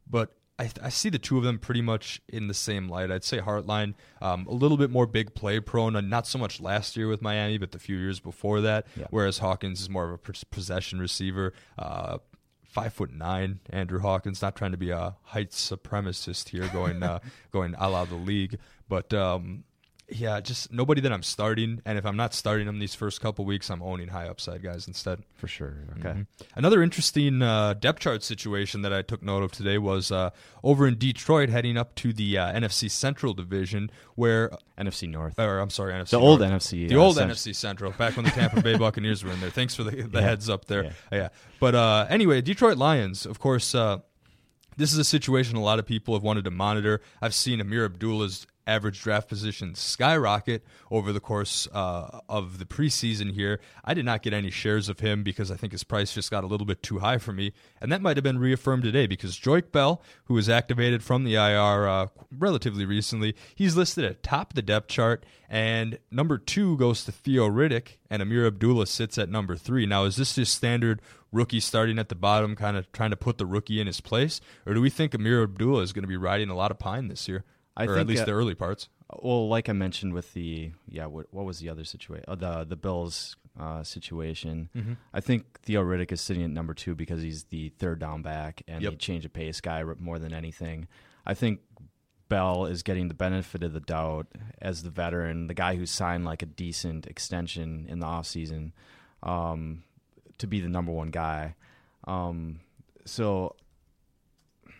[0.09, 3.11] But I, I see the two of them pretty much in the same light.
[3.11, 6.59] I'd say Hartline um, a little bit more big play prone, and not so much
[6.59, 8.87] last year with Miami, but the few years before that.
[8.95, 9.05] Yeah.
[9.11, 11.53] Whereas Hawkins is more of a possession receiver.
[11.77, 12.17] Uh,
[12.69, 14.39] Five foot nine, Andrew Hawkins.
[14.41, 17.19] Not trying to be a height supremacist here, going uh,
[17.51, 19.63] going a la the league, but um,
[20.09, 21.81] yeah, just nobody that I'm starting.
[21.85, 24.87] And if I'm not starting them these first couple weeks, I'm owning high upside guys
[24.87, 25.23] instead.
[25.35, 25.83] For sure.
[25.99, 26.09] Okay.
[26.19, 26.27] Mhm.
[26.55, 30.29] Another interesting uh, depth chart situation that I took note of today was uh,
[30.63, 35.37] over in Detroit, heading up to the uh, NFC Central Division, where NFC North.
[35.37, 38.31] or I'm sorry, NFC The old NFC, the uh, old NFC Central, back when the
[38.31, 39.49] Tampa Bay Buccaneers were in there.
[39.49, 40.21] Thanks for the, the Yeah.
[40.21, 40.83] heads up there.
[40.85, 40.91] Yeah.
[41.11, 43.75] Yeah, but uh, anyway, Detroit Lions, of course.
[43.75, 43.97] Uh,
[44.77, 47.01] this is a situation a lot of people have wanted to monitor.
[47.21, 53.33] I've seen Ameer Abdullah's average draft position skyrocket over the course uh, of the preseason
[53.33, 53.59] here.
[53.83, 56.43] I did not get any shares of him because I think his price just got
[56.43, 57.53] a little bit too high for me.
[57.81, 61.35] And that might have been reaffirmed today because Joique Bell, who was activated from the
[61.35, 65.25] IR uh, relatively recently, he's listed at top of the depth chart.
[65.49, 69.85] And number two goes to Theo Riddick, and Ameer Abdullah sits at number three.
[69.85, 71.01] Now, is this just standard
[71.31, 74.41] rookie starting at the bottom, kind of trying to put the rookie in his place?
[74.65, 77.07] Or do we think Ameer Abdullah is going to be riding a lot of pine
[77.07, 77.45] this year?
[77.77, 78.89] I or think, at least uh, the early parts.
[79.21, 82.25] Well, like I mentioned with the yeah, what, what was the other situation?
[82.27, 84.69] Uh, the the Bills uh, situation.
[84.75, 84.97] Mhm.
[85.13, 88.63] I think Theo Riddick is sitting at number two because he's the third down back
[88.67, 88.91] and Yep.
[88.93, 90.87] the change of pace guy more than anything.
[91.25, 91.61] I think
[92.29, 94.27] Bell is getting the benefit of the doubt
[94.61, 98.73] as the veteran, the guy who signed like a decent extension in the offseason
[99.23, 99.83] um,
[100.37, 101.55] to be the number one guy.
[102.05, 102.59] Um,
[103.05, 103.55] so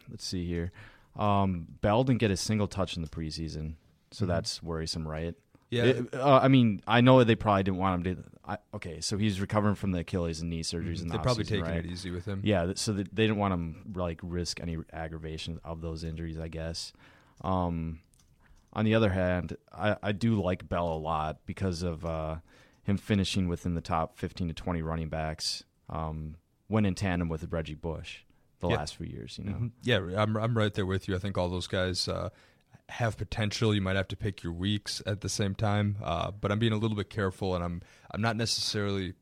[0.10, 0.71] let's see here.
[1.17, 3.75] Um, Bell didn't get a single touch in the preseason,
[4.12, 4.27] so Mhm.
[4.30, 5.36] that's worrisome, right?
[5.69, 5.84] Yeah.
[5.84, 8.23] It- uh, I mean, I know they probably didn't want him to.
[8.45, 10.99] I, okay, so he's recovering from the Achilles and knee surgeries.
[11.03, 11.84] The They're probably taking right?
[11.84, 12.39] it easy with him.
[12.43, 16.39] Yeah, so they, they didn't want him like risk any aggravation of those injuries.
[16.39, 16.93] I guess.
[17.41, 17.99] Um,
[18.73, 22.38] on the other hand, I, I do like Bell a lot because of uh,
[22.84, 26.36] him finishing within the top fifteen to twenty running backs um,
[26.67, 28.19] when in tandem with Reggie Bush
[28.59, 29.37] the last few years.
[29.37, 29.55] You know.
[29.57, 29.71] Mhm.
[29.83, 31.15] Yeah, I'm I'm right there with you.
[31.15, 32.29] I think all those guys uh,
[32.89, 33.73] have potential.
[33.75, 36.73] You might have to pick your weeks at the same time, uh, but I'm being
[36.73, 39.13] a little bit careful, and I'm I'm not necessarily.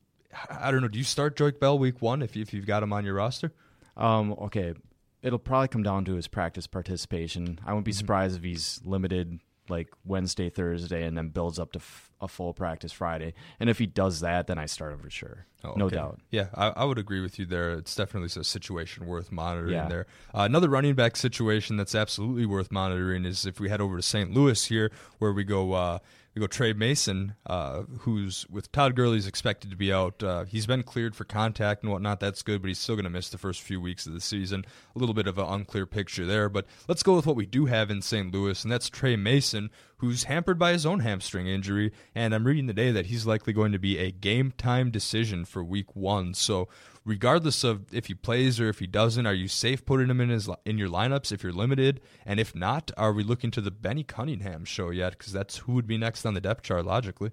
[0.50, 0.88] I don't know.
[0.88, 3.14] Do you start Joique Bell week one if you, if you've got him on your
[3.14, 3.52] roster?
[3.96, 4.74] Um, okay,
[5.22, 7.58] it'll probably come down to his practice participation.
[7.64, 7.96] I wouldn't be Mhm.
[7.96, 9.40] surprised if he's limited
[9.70, 13.34] like Wednesday, Thursday, and then builds up to f- a full practice Friday.
[13.60, 16.20] And if he does that, then I start him for sure, Oh, no doubt.
[16.30, 17.72] Yeah, I, I would agree with you there.
[17.72, 19.88] It's definitely a situation worth monitoring Yeah.
[19.88, 20.06] there.
[20.34, 24.02] Uh, another running back situation that's absolutely worth monitoring is if we head over to
[24.02, 24.30] St.
[24.32, 25.72] Louis here, where we go.
[25.72, 25.98] Uh,
[26.36, 30.22] we go Tre Mason, uh, who's with Todd Gurley's expected to be out.
[30.22, 32.20] Uh, he's been cleared for contact and whatnot.
[32.20, 34.66] That's good, but he's still going to miss the first few weeks of the season.
[34.94, 36.50] A little bit of an unclear picture there.
[36.50, 38.30] But let's go with what we do have in St.
[38.30, 41.90] Louis, and that's Tre Mason, who's hampered by his own hamstring injury.
[42.14, 45.64] And I'm reading today that he's likely going to be a game time decision for
[45.64, 46.34] week one.
[46.34, 46.68] So,
[47.06, 50.28] regardless of if he plays or if he doesn't, are you safe putting him in
[50.28, 52.00] his in your lineups if you're limited?
[52.26, 55.12] And if not, are we looking to the Benny Cunningham show yet?
[55.16, 57.30] Because that's who would be next on the depth chart logically.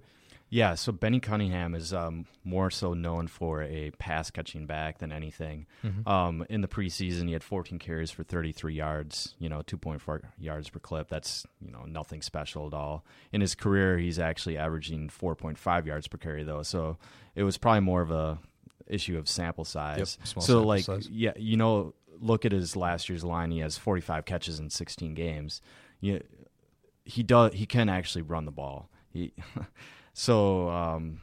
[0.50, 5.10] Yeah, so Benny Cunningham is um, more so known for a pass catching back than
[5.10, 5.66] anything.
[5.82, 6.06] Mhm.
[6.06, 10.68] Um, in the preseason, he had 14 carries for 33 yards, you know, 2.4 yards
[10.68, 11.08] per clip.
[11.08, 13.04] That's, you know, nothing special at all.
[13.32, 16.62] In his career, he's actually averaging 4.5 yards per carry, though.
[16.62, 16.98] So
[17.34, 18.38] it was probably more of a
[18.86, 20.18] issue of sample size.
[20.24, 21.08] small so, sample like, size.
[21.08, 23.50] yeah, you know, look at his last year's line.
[23.50, 25.60] He has 45 catches in 16 games.
[26.00, 26.22] You,
[27.04, 27.54] he does.
[27.54, 28.90] He can actually run the ball.
[29.12, 29.32] He,
[30.12, 31.20] so um,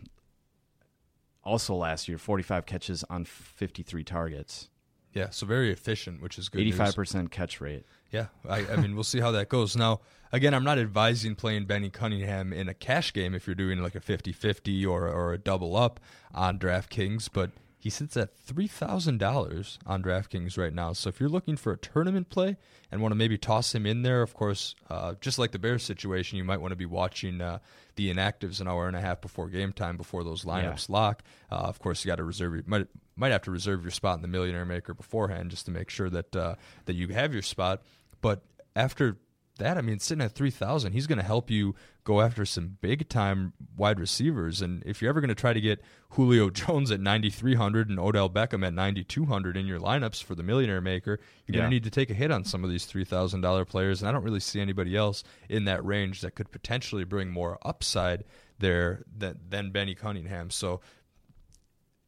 [1.44, 4.70] also last year, 45 catches on 53 targets,
[5.14, 6.62] Yeah, so very efficient, which is good.
[6.62, 7.86] 85% catch rate.
[8.12, 9.76] Yeah, I, I mean, we'll see how that goes.
[9.76, 13.80] Now, again, I'm not advising playing Benny Cunningham in a cash game if you're doing
[13.82, 16.00] like a 50 50 or, or a double up
[16.34, 20.94] on DraftKings, but he sits at $3,000 on DraftKings right now.
[20.94, 22.58] So if you're looking for a tournament play
[22.92, 25.84] and want to maybe toss him in there, of course, uh, just like the Bears
[25.84, 27.60] situation, you might want to be watching uh,
[27.96, 30.96] the inactives an hour and a half before game time before those lineups Yeah.
[30.96, 31.24] lock.
[31.52, 34.16] Uh, of course, you got to reserve your, might might have to reserve your spot
[34.16, 37.44] in the Millionaire Maker beforehand just to make sure that uh, that you have your
[37.44, 37.82] spot.
[38.22, 38.44] But
[38.76, 39.18] after
[39.58, 43.08] that, I mean, sitting at 3,000, he's going to help you go after some big
[43.10, 44.62] time wide receivers.
[44.62, 48.30] And if you're ever going to try to get Julio Jones at 9,300 and Odell
[48.30, 51.92] Beckham at 9,200 in your lineups for the Millionaire Maker, you're going to need to
[51.92, 54.02] take a hit on some of these $3,000 players.
[54.02, 57.58] And I don't really see anybody else in that range that could potentially bring more
[57.64, 58.24] upside
[58.60, 60.50] there than, than Benny Cunningham.
[60.50, 60.82] So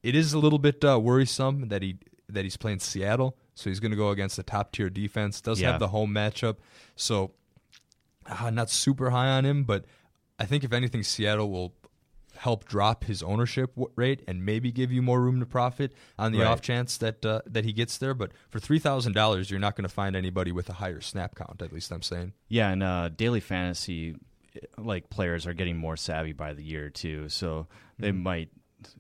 [0.02, 1.98] it is a little bit uh, worrisome that he
[2.30, 5.42] that he's playing Seattle, so he's going to go against a top tier defense.
[5.42, 5.72] Does Yeah.
[5.72, 6.58] have the home matchup,
[6.96, 7.32] so
[8.26, 9.64] uh, not super high on him.
[9.64, 9.86] But
[10.40, 11.74] I think if anything, Seattle will
[12.38, 16.40] help drop his ownership rate and maybe give you more room to profit on the
[16.40, 16.48] Right.
[16.48, 18.14] off chance that uh, that he gets there.
[18.16, 21.36] But for three thousand dollars, you're not going to find anybody with a higher snap
[21.36, 21.62] count.
[21.62, 22.34] At least I'm saying.
[22.50, 24.16] Yeah, and uh, daily fantasy
[24.78, 27.68] like players are getting more savvy by the year too, so
[28.00, 28.22] they Mhm.
[28.22, 28.50] might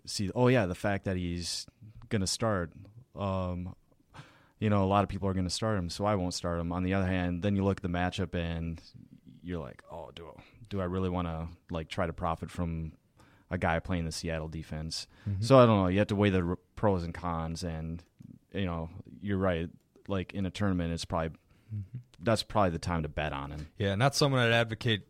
[0.06, 0.30] see.
[0.34, 1.66] Oh yeah, the fact that he's
[2.10, 2.72] gonna start.
[3.16, 3.76] Um,
[4.63, 6.71] you know, a lot of people are gonna start him, so I won't start him.
[6.71, 8.82] On the other hand, then you look at the matchup and
[9.43, 10.32] you're like, oh, do
[10.69, 12.93] do I really want to like try to profit from
[13.52, 15.06] a guy playing the Seattle defense?
[15.30, 15.43] Mhm.
[15.43, 15.88] So I don't know.
[15.88, 18.02] You have to weigh the pros and cons, and
[18.54, 18.89] you know,
[19.21, 19.69] you're right.
[20.08, 21.32] Like in a tournament, it's probably
[22.21, 23.67] that's probably the time to bet on him.
[23.78, 25.02] Yeah, not someone I'd advocate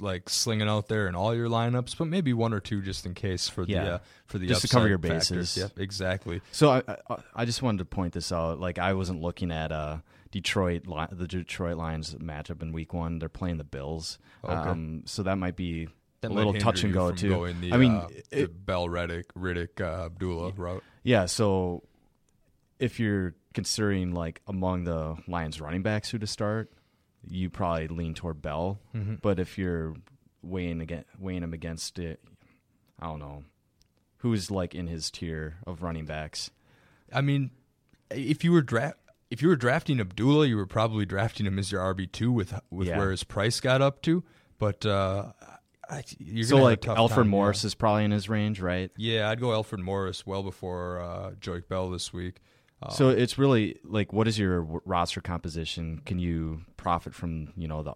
[0.00, 3.14] like slinging out there in all your lineups, but maybe one or two just in
[3.14, 3.84] case for the Yeah.
[3.94, 5.28] uh, for the Just to cover your factors.
[5.28, 5.56] bases.
[5.56, 6.40] Yep, exactly.
[6.52, 8.60] So I, I I just wanted to point this out.
[8.60, 9.98] Like I wasn't looking at uh
[10.30, 13.18] Detroit the Detroit Lions matchup in Week One.
[13.18, 14.18] They're playing the Bills.
[14.44, 14.52] Okay.
[14.54, 15.88] Um, so that might be
[16.20, 17.52] That a little touch and go too.
[17.60, 20.84] The, I mean, uh, it- the Bell Reddick Riddick uh, Abdullah route.
[21.02, 21.82] Yeah, so
[22.78, 26.70] if you're considering like among the Lions running backs who to start,
[27.30, 28.80] you probably lean toward Bell.
[28.94, 29.20] Mhm.
[29.20, 29.94] But if you're
[30.42, 32.20] weighing again weighing him against it,
[32.98, 33.44] I don't know
[34.18, 36.50] who's like in his tier of running backs.
[37.12, 37.50] I mean,
[38.10, 38.96] if you were draft
[39.30, 42.58] if you were drafting Abdullah, you were probably drafting him as your RB two with
[42.70, 42.98] with Yeah.
[42.98, 44.24] where his price got up to.
[44.58, 45.32] But uh,
[45.88, 47.68] I, you're so gonna have a like Alfred time, Morris yeah.
[47.68, 48.90] is probably in his range, right?
[48.96, 52.40] Yeah, I'd go Alfred Morris well before uh, Joique Bell this week.
[52.82, 56.00] Uh, So it's really like, what is your roster composition?
[56.06, 57.94] Can you profit from you know the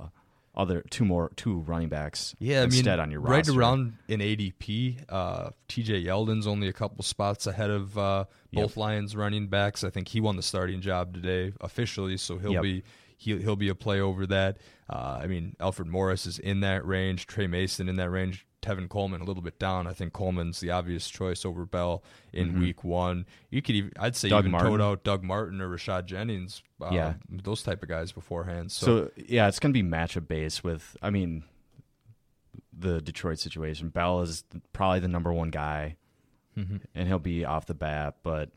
[0.54, 2.34] other two more two running backs?
[2.38, 3.58] Yeah, I mean, instead on your right roster?
[3.58, 8.62] around in ADP, uh, TJ Yeldon's only a couple spots ahead of uh, Yep.
[8.62, 9.82] both Lions running backs.
[9.84, 12.62] I think he won the starting job today officially, so he'll Yep.
[12.62, 12.82] be
[13.16, 14.58] he'll, he'll be a play over that.
[14.90, 18.88] Uh, I mean, Alfred Morris is in that range, Tre Mason in that range, Tevin
[18.88, 19.86] Coleman a little bit down.
[19.86, 22.60] I think Coleman's the obvious choice over Bell in Mhm.
[22.60, 23.26] week one.
[23.50, 24.70] You could even I'd say Doug even Martin.
[24.70, 26.62] tote out Doug Martin or Rashad Jennings.
[26.80, 27.14] Uh, Yeah.
[27.28, 28.70] those type of guys beforehand.
[28.72, 30.96] So, So, yeah, it's going to be matchup based with.
[31.02, 31.42] I mean,
[32.72, 33.88] the Detroit situation.
[33.88, 35.96] Bell is probably the number one guy,
[36.56, 36.80] Mhm.
[36.94, 38.16] and he'll be off the bat.
[38.22, 38.50] But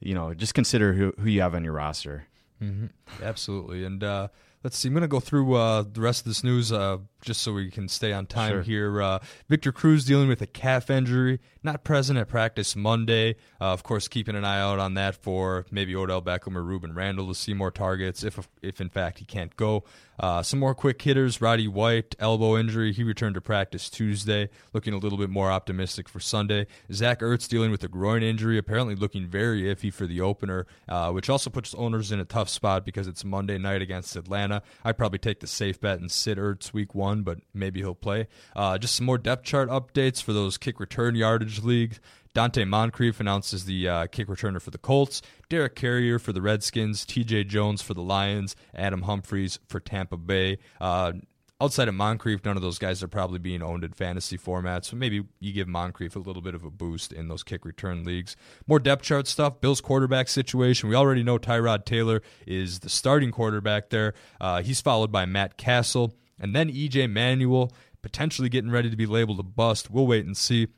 [0.00, 2.24] you know, just consider who who you have on your roster.
[2.58, 2.86] hmm
[3.22, 3.84] Absolutely.
[3.84, 4.28] And uh,
[4.62, 4.88] let's see.
[4.88, 7.70] I'm going to go through uh, the rest of this news uh, just so we
[7.70, 8.62] can stay on time Sure.
[8.62, 9.02] here.
[9.02, 13.36] Uh, Victor Cruz dealing with a calf injury, not present at practice Monday.
[13.60, 16.94] Uh, of course, keeping an eye out on that for maybe Odell Beckham or Rueben
[16.94, 19.84] Randle to see more targets if, if in fact he can't go.
[20.18, 21.40] Uh, some more quick hitters.
[21.40, 22.92] Roddy White, elbow injury.
[22.92, 26.66] He returned to practice Tuesday, looking a little bit more optimistic for Sunday.
[26.92, 31.10] Zach Ertz dealing with a groin injury, apparently looking very iffy for the opener, uh,
[31.10, 34.62] which also puts owners in a tough spot because it's Monday night against Atlanta.
[34.84, 38.28] I'd probably take the safe bet and sit Ertz week one, but maybe he'll play.
[38.56, 42.00] Uh, just some more depth chart updates for those kick return yardage leagues.
[42.34, 47.04] Donte Moncrief announces the uh, kick returner for the Colts, Derek Carrier for the Redskins,
[47.04, 50.58] TJ Jones for the Lions, Adam Humphries for Tampa Bay.
[50.80, 51.12] Uh,
[51.60, 54.86] outside of Moncrief, none of those guys are probably being owned in fantasy formats.
[54.86, 58.04] So maybe you give Moncrief a little bit of a boost in those kick return
[58.04, 58.36] leagues.
[58.66, 59.60] More depth chart stuff.
[59.60, 60.88] Bills quarterback situation.
[60.88, 64.14] We already know Tyrod Taylor is the starting quarterback there.
[64.40, 67.72] Uh, he's followed by Matt Cassel and then EJ Manuel,
[68.02, 69.90] potentially getting ready to be labeled a bust.
[69.90, 70.68] We'll wait and see.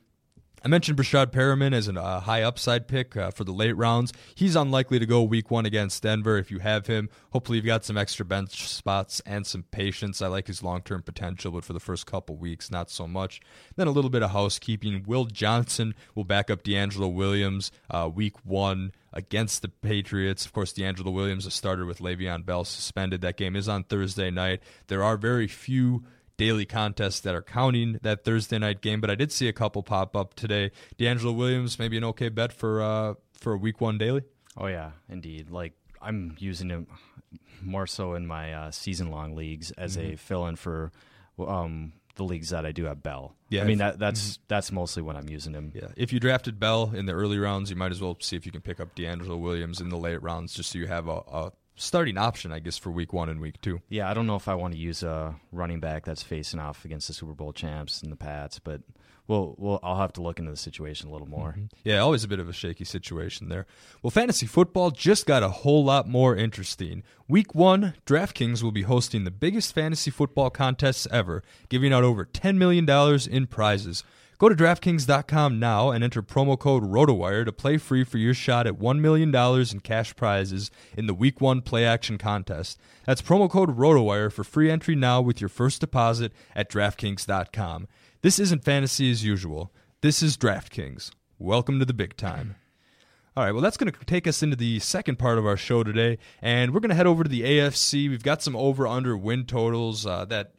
[0.65, 4.13] I mentioned Breshad Perriman as a uh, high upside pick uh, for the late rounds.
[4.33, 7.09] He's unlikely to go week one against Denver if you have him.
[7.33, 10.21] Hopefully, you've got some extra bench spots and some patience.
[10.21, 13.41] I like his long term potential, but for the first couple weeks, not so much.
[13.75, 15.03] Then a little bit of housekeeping.
[15.05, 20.45] Will Johnson will back up DeAngelo Williams uh, week one against the Patriots.
[20.45, 23.21] Of course, DeAngelo Williams, a starter with Le'Veon Bell suspended.
[23.21, 24.61] That game is on Thursday night.
[24.87, 26.03] There are very few
[26.37, 29.83] daily contests that are counting that Thursday night game, but I did see a couple
[29.83, 30.71] pop up today.
[30.97, 34.23] DeAngelo Williams, maybe an okay bet for uh, for a week one daily.
[34.57, 35.49] Oh yeah, indeed.
[35.49, 36.87] Like I'm using him
[37.61, 40.13] more so in my uh, season long leagues as mm-hmm.
[40.13, 40.91] a fill in for
[41.39, 43.35] um, the leagues that I do have Bell.
[43.49, 44.43] Yeah, I mean that that's mm-hmm.
[44.47, 45.71] that's mostly when I'm using him.
[45.73, 48.45] Yeah, if you drafted Bell in the early rounds, you might as well see if
[48.45, 51.21] you can pick up DeAngelo Williams in the late rounds, just so you have a,
[51.31, 53.81] a starting option, I guess, for week one and week two.
[53.89, 56.85] Yeah, I don't know if I want to use a running back that's facing off
[56.85, 58.81] against the Super Bowl champs and the Pats, but
[59.27, 61.51] well, well, I'll have to look into the situation a little more.
[61.51, 61.65] Mm-hmm.
[61.83, 63.65] Yeah, always a bit of a shaky situation there.
[64.01, 67.03] Well, fantasy football just got a whole lot more interesting.
[67.27, 72.25] Week one, DraftKings will be hosting the biggest fantasy football contests ever, giving out over
[72.25, 72.87] $10 million
[73.31, 74.03] in prizes.
[74.39, 78.67] Go to DraftKings.com now and enter promo code ROTOWIRE to play free for your shot
[78.67, 82.77] at $1 million in cash prizes in the Week 1 Play Action Contest.
[83.05, 87.87] That's promo code ROTOWIRE for free entry now with your first deposit at DraftKings.com.
[88.23, 89.73] This isn't fantasy as usual.
[89.99, 91.11] This is DraftKings.
[91.39, 92.55] Welcome to the big time.
[93.35, 95.83] All right, well, that's going to take us into the second part of our show
[95.83, 98.09] today, and we're going to head over to the AFC.
[98.09, 100.53] We've got some over under win totals uh, that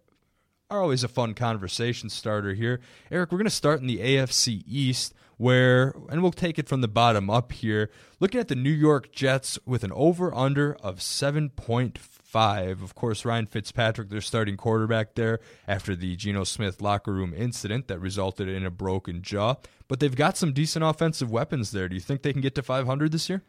[0.69, 2.81] are always a fun conversation starter here.
[3.11, 6.83] Eric, we're going to start in the AFC East, where, and we'll take it from
[6.83, 7.91] the bottom up here,
[8.21, 12.14] looking at the New York Jets with an over under of 7.5.
[12.35, 17.89] Of course, Ryan Fitzpatrick, their starting quarterback there after the Geno Smith locker room incident
[17.89, 19.57] that resulted in a broken jaw.
[19.89, 21.89] But they've got some decent offensive weapons there.
[21.89, 23.43] Do you think they can get to 500 this year?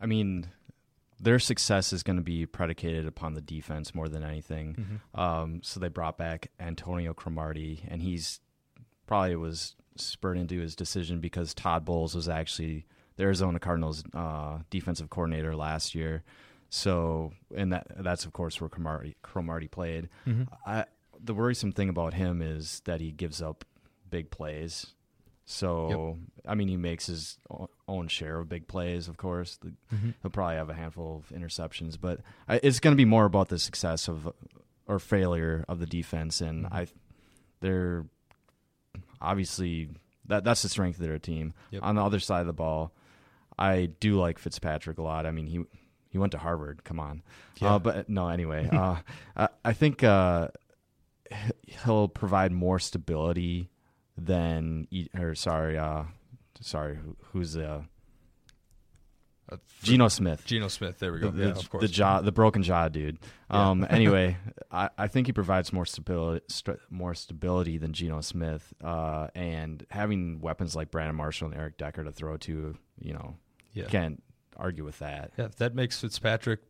[0.00, 0.48] I mean,
[1.20, 4.74] their success is going to be predicated upon the defense more than anything.
[4.74, 5.20] Mm-hmm.
[5.20, 8.40] Um, so they brought back Antonio Cromartie, and he's
[9.06, 12.86] probably was spurred into his decision because Todd Bowles was actually
[13.16, 16.24] the Arizona Cardinals uh, defensive coordinator last year.
[16.74, 20.08] So, and that that's of course where Cromartie, Cromartie played.
[20.26, 20.44] Mm-hmm.
[20.64, 20.86] I,
[21.22, 23.66] the worrisome thing about him is that he gives up
[24.08, 24.86] big plays.
[25.44, 26.50] So yep.
[26.50, 27.36] I mean, he makes his
[27.86, 29.06] own share of big plays.
[29.06, 30.12] Of course, mm-hmm.
[30.22, 33.58] he'll probably have a handful of interceptions, but it's going to be more about the
[33.58, 34.32] success of
[34.88, 36.40] or failure of the defense.
[36.40, 36.74] And mm-hmm.
[36.74, 36.86] I,
[37.60, 38.06] they're
[39.20, 39.90] obviously
[40.26, 41.52] that that's the strength of their team.
[41.70, 41.82] Yep.
[41.82, 42.92] On the other side of the ball,
[43.58, 45.26] I do like Fitzpatrick a lot.
[45.26, 45.64] I mean, he
[46.12, 46.84] he went to Harvard.
[46.84, 47.22] Come on,
[47.56, 47.74] yeah.
[47.74, 48.28] uh, but no.
[48.28, 48.96] Anyway, uh,
[49.36, 50.48] I, I, think uh,
[51.84, 53.70] he'll provide more stability
[54.16, 54.86] than
[55.18, 56.04] or sorry, uh,
[56.60, 56.98] sorry,
[57.32, 57.84] who's the
[59.50, 60.44] uh, Geno Smith.
[60.44, 60.98] Geno Smith.
[60.98, 61.30] There we go.
[61.30, 61.82] The, yeah, of course.
[61.82, 63.18] The jaw, the broken jaw, dude.
[63.50, 63.86] Um, yeah.
[63.90, 64.36] anyway,
[64.70, 69.84] I, I think he provides more stability, st- more stability than Geno Smith, uh, and
[69.90, 73.34] having weapons like Brandon Marshall and Eric Decker to throw to, you know,
[73.72, 73.86] yeah.
[73.86, 74.22] can't
[74.62, 75.32] argue with that.
[75.36, 76.60] Yeah, that makes Fitzpatrick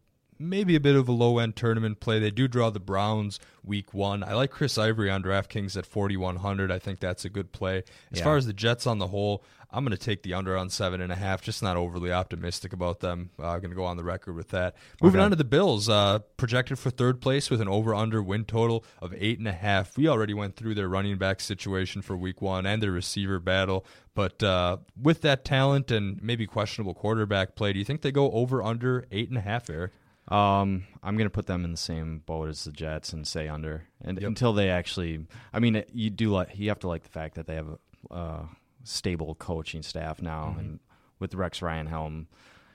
[0.43, 2.19] maybe a bit of a low end tournament play.
[2.19, 4.23] They do draw the Browns week one.
[4.23, 6.71] I like Chris Ivory on DraftKings at 4,100.
[6.71, 7.85] I think that's a good play.
[8.11, 8.25] As yeah.
[8.25, 11.01] far as the Jets on the whole, I'm going to take the under on seven
[11.01, 11.41] and a half.
[11.41, 13.31] Just not overly optimistic about them.
[13.39, 14.75] I'm uh, going to go on the record with that.
[15.01, 15.25] Moving okay.
[15.25, 19.15] on to the Bills, uh, projected for third place with an over/under win total of
[19.17, 19.97] eight and a half.
[19.97, 23.87] We already went through their running back situation for Week One and their receiver battle,
[24.15, 28.31] but uh, with that talent and maybe questionable quarterback play, do you think they go
[28.33, 29.93] over/under eight and a half, Eric?
[30.29, 33.85] Um, I'm gonna put them in the same boat as the Jets and say under,
[34.01, 34.29] and yep.
[34.29, 37.47] until they actually, I mean, you do like you have to like the fact that
[37.47, 37.79] they have
[38.11, 38.43] a uh,
[38.85, 40.61] stable coaching staff now, mm-hmm.
[40.61, 40.81] and
[41.19, 42.29] with Rex Ryan helm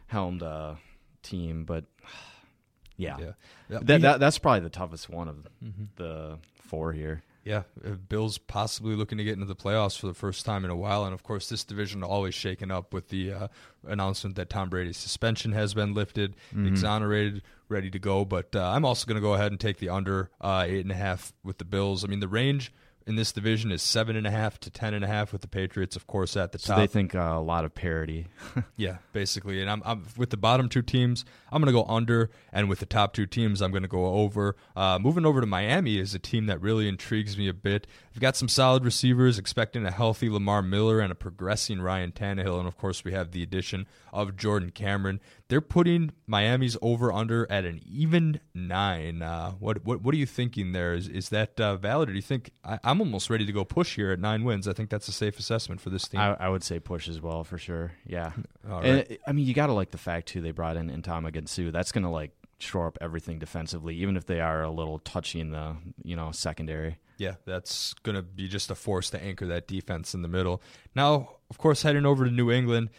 [0.07, 0.75] helmed uh,
[1.23, 1.85] team, but
[2.97, 3.79] yeah, yeah.
[3.81, 5.85] That, that, that's probably the toughest one of mm-hmm.
[5.95, 7.23] the four here.
[7.47, 10.69] Yeah, uh, Bills possibly looking to get into the playoffs for the first time in
[10.69, 13.47] a while, and of course, this division always shaken up with the uh,
[13.87, 16.67] announcement that Tom Brady's suspension has been lifted, mm-hmm.
[16.67, 18.25] exonerated, ready to go.
[18.25, 20.91] But uh, I'm also going to go ahead and take the under uh, eight and
[20.91, 22.03] a half with the Bills.
[22.03, 22.73] I mean, the range
[23.07, 25.47] in this division is seven and a half to ten and a half with the
[25.47, 26.79] Patriots, of course, at the so top.
[26.79, 28.27] They think uh, a lot of parity.
[28.75, 29.61] yeah, basically.
[29.61, 31.23] And I'm, I'm, with the bottom two teams.
[31.49, 34.05] I'm going to go under, and with the top two teams, I'm going to go
[34.05, 34.57] over.
[34.75, 37.87] Uh, moving over to Miami is a team that really intrigues me a bit.
[38.13, 42.59] We've got some solid receivers, expecting a healthy Lamar Miller and a progressing Ryan Tannehill,
[42.59, 45.21] and of course, we have the addition of Jordan Cameron.
[45.47, 49.21] They're putting Miami's over under at an even nine.
[49.21, 50.93] Uh, what what what are you thinking there?
[50.93, 53.63] Is is that uh, valid, or do you think I, am almost ready to go
[53.63, 54.67] push here at nine wins?
[54.67, 56.19] I think that's a safe assessment for this team.
[56.19, 57.93] I, I would say push as well for sure.
[58.05, 58.31] Yeah,
[58.69, 61.71] and I mean you got to like the fact too they brought in Ndamukong Suh.
[61.71, 65.51] That's gonna like shore up everything defensively, even if they are a little touchy in
[65.51, 66.97] the you know secondary.
[67.17, 70.61] Yeah, that's going to be just a force to anchor that defense in the middle.
[70.93, 72.89] Now, of course, heading over to New England,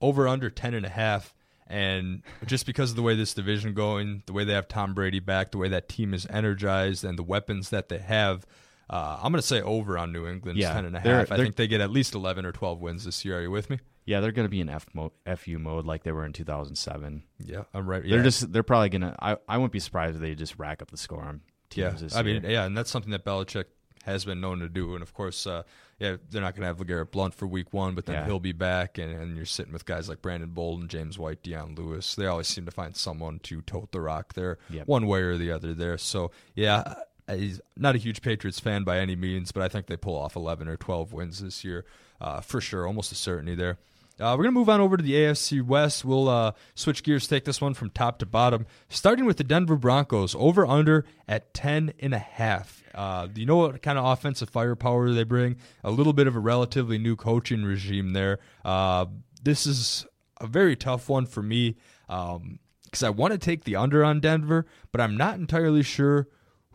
[0.00, 1.32] over under ten and a half
[1.68, 5.20] And just because of the way this division going, the way they have Tom Brady
[5.20, 8.46] back, the way that team is energized, and the weapons that they have,
[8.90, 11.32] uh, I'm going to say over on New England, Yeah, ten and a they're- half.
[11.32, 13.38] I think they get at least 11 or 12 wins this year.
[13.38, 13.78] Are you with me?
[14.06, 17.22] Yeah, they're going to be in F mode, FU mode like they were in 2007.
[17.44, 18.02] Yeah, I'm right.
[18.02, 19.14] They're just they're probably going to.
[19.20, 21.42] I I wouldn't be surprised if they just rack up the score on
[21.74, 23.66] Yeah, teams this I mean, yeah, and that's something that Belichick
[24.04, 24.94] has been known to do.
[24.94, 25.64] And of course, uh,
[25.98, 28.24] yeah, they're not going to have LeGarrette Blount for Week One, but then Yeah.
[28.24, 31.74] he'll be back, and, and you're sitting with guys like Brandon Bolden, James White, Dion
[31.74, 32.14] Lewis.
[32.14, 34.86] They always seem to find someone to tote the rock there, Yep.
[34.86, 35.74] one way or the other.
[35.74, 36.94] There, so yeah.
[37.28, 40.36] He's not a huge Patriots fan by any means, but I think they pull off
[40.36, 41.84] 11 or 12 wins this year
[42.20, 43.78] uh, for sure, almost a certainty there.
[44.20, 46.04] Uh, we're going to move on over to the AFC West.
[46.04, 49.76] We'll uh, switch gears, take this one from top to bottom, starting with the Denver
[49.76, 52.82] Broncos, over under at 10 and a half.
[52.94, 55.56] Uh, you know what kind of offensive firepower they bring?
[55.84, 58.40] A little bit of a relatively new coaching regime there.
[58.64, 59.06] Uh,
[59.40, 60.04] this is
[60.40, 61.76] a very tough one for me
[62.08, 66.26] because I want to take the under on Denver, but I'm not entirely sure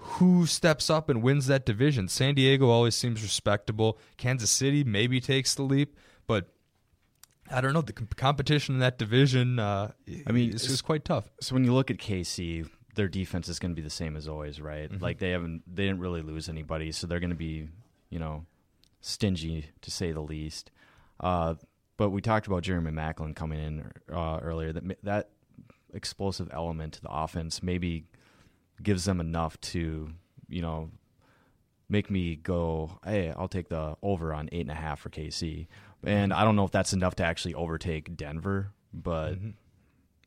[0.04, 2.08] who steps up and wins that division.
[2.08, 3.98] San Diego always seems respectable.
[4.18, 5.98] Kansas City maybe takes the leap,
[6.28, 6.50] but
[7.50, 7.82] I don't know.
[7.82, 9.92] The com- competition in that division, uh,
[10.28, 11.26] I mean, it's, it's quite tough.
[11.40, 14.28] So when you look at KC, their defense is going to be the same as
[14.28, 14.92] always, right?
[14.92, 15.04] Mm-hmm.
[15.04, 17.70] Like they haven't, they didn't really lose anybody, so they're going to be,
[18.10, 18.46] you know,
[19.02, 20.70] stingy to say the least.
[21.20, 21.56] Uh,
[21.98, 24.74] but we talked about Jeremy Maclin coming in uh, earlier.
[24.74, 25.30] That that
[25.94, 28.06] explosive element to the offense maybe
[28.84, 30.10] gives them enough to,
[30.50, 30.92] you know,
[31.90, 35.68] make me go, hey, I'll take the over on eight and a half for KC.
[36.04, 39.52] And I don't know if that's enough to actually overtake Denver, but mm-hmm.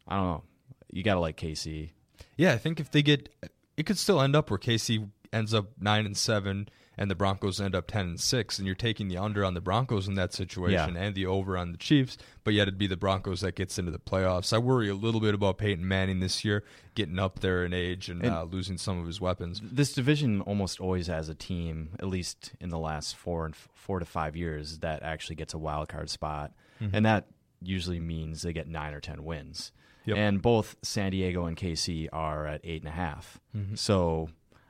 [0.09, 0.43] I don't know.
[0.91, 1.91] You got to like KC.
[2.37, 3.29] Yeah, I think if they get,
[3.77, 6.69] it could still end up where KC ends up nine and seven,
[6.99, 9.61] and the Broncos end up ten and six, and you're taking the under on the
[9.61, 11.01] Broncos in that situation, Yeah.
[11.03, 12.17] and the over on the Chiefs.
[12.45, 14.53] But yet it'd be the Broncos that gets into the playoffs.
[14.53, 18.09] I worry a little bit about Peyton Manning this year, getting up there in age
[18.09, 19.61] and, And- uh, losing some of his weapons.
[19.63, 23.99] This division almost always has a team, at least in the last four and four
[23.99, 27.27] to five years, that actually gets a wild card spot, and that
[27.63, 29.73] usually means they get nine or ten wins.
[30.07, 30.17] Yep.
[30.19, 33.41] And both San Diego and KC are at eight and a half.
[33.75, 34.29] So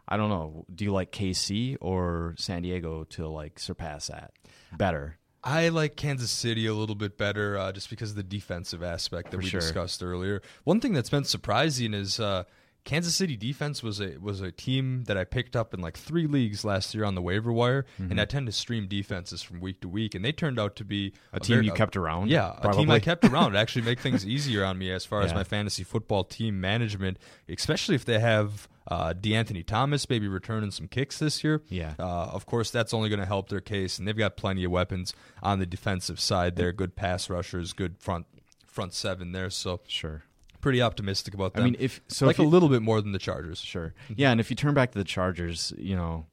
[0.09, 0.65] I don't know.
[0.75, 4.33] Do you like KC or San Diego to like surpass that
[4.77, 5.19] better?
[5.43, 9.31] I like Kansas City a little bit better uh, just because of the defensive aspect
[9.31, 9.61] that For we sure.
[9.61, 10.43] discussed earlier.
[10.65, 12.45] One thing that's been surprising is uh,
[12.85, 16.27] Kansas City defense was a was a team that I picked up in like three
[16.27, 19.81] leagues last year on the waiver wire, and I tend to stream defenses from week
[19.83, 21.37] to week, and they turned out to be Mm-hmm.
[21.37, 22.95] A team very- you kept around, Yeah, a team probably?
[22.97, 25.83] I kept around to actually make things easier on me as far as my fantasy
[25.85, 28.69] football team management, especially if they have.
[28.89, 31.63] Uh, De'Anthony Thomas maybe returning some kicks this year.
[31.69, 31.95] Yeah.
[31.99, 34.71] Uh, of course, that's only going to help their case, and they've got plenty of
[34.71, 35.13] weapons
[35.43, 36.57] on the defensive side.
[36.57, 38.27] There, good pass rushers, good front
[38.67, 39.51] front seven there.
[39.51, 40.23] So Sure.
[40.61, 41.63] pretty optimistic about that.
[41.63, 43.59] I mean, if so, like if you, a little bit more than the Chargers.
[43.59, 43.95] Sure.
[44.15, 46.27] Yeah, and if you turn back to the Chargers, you know,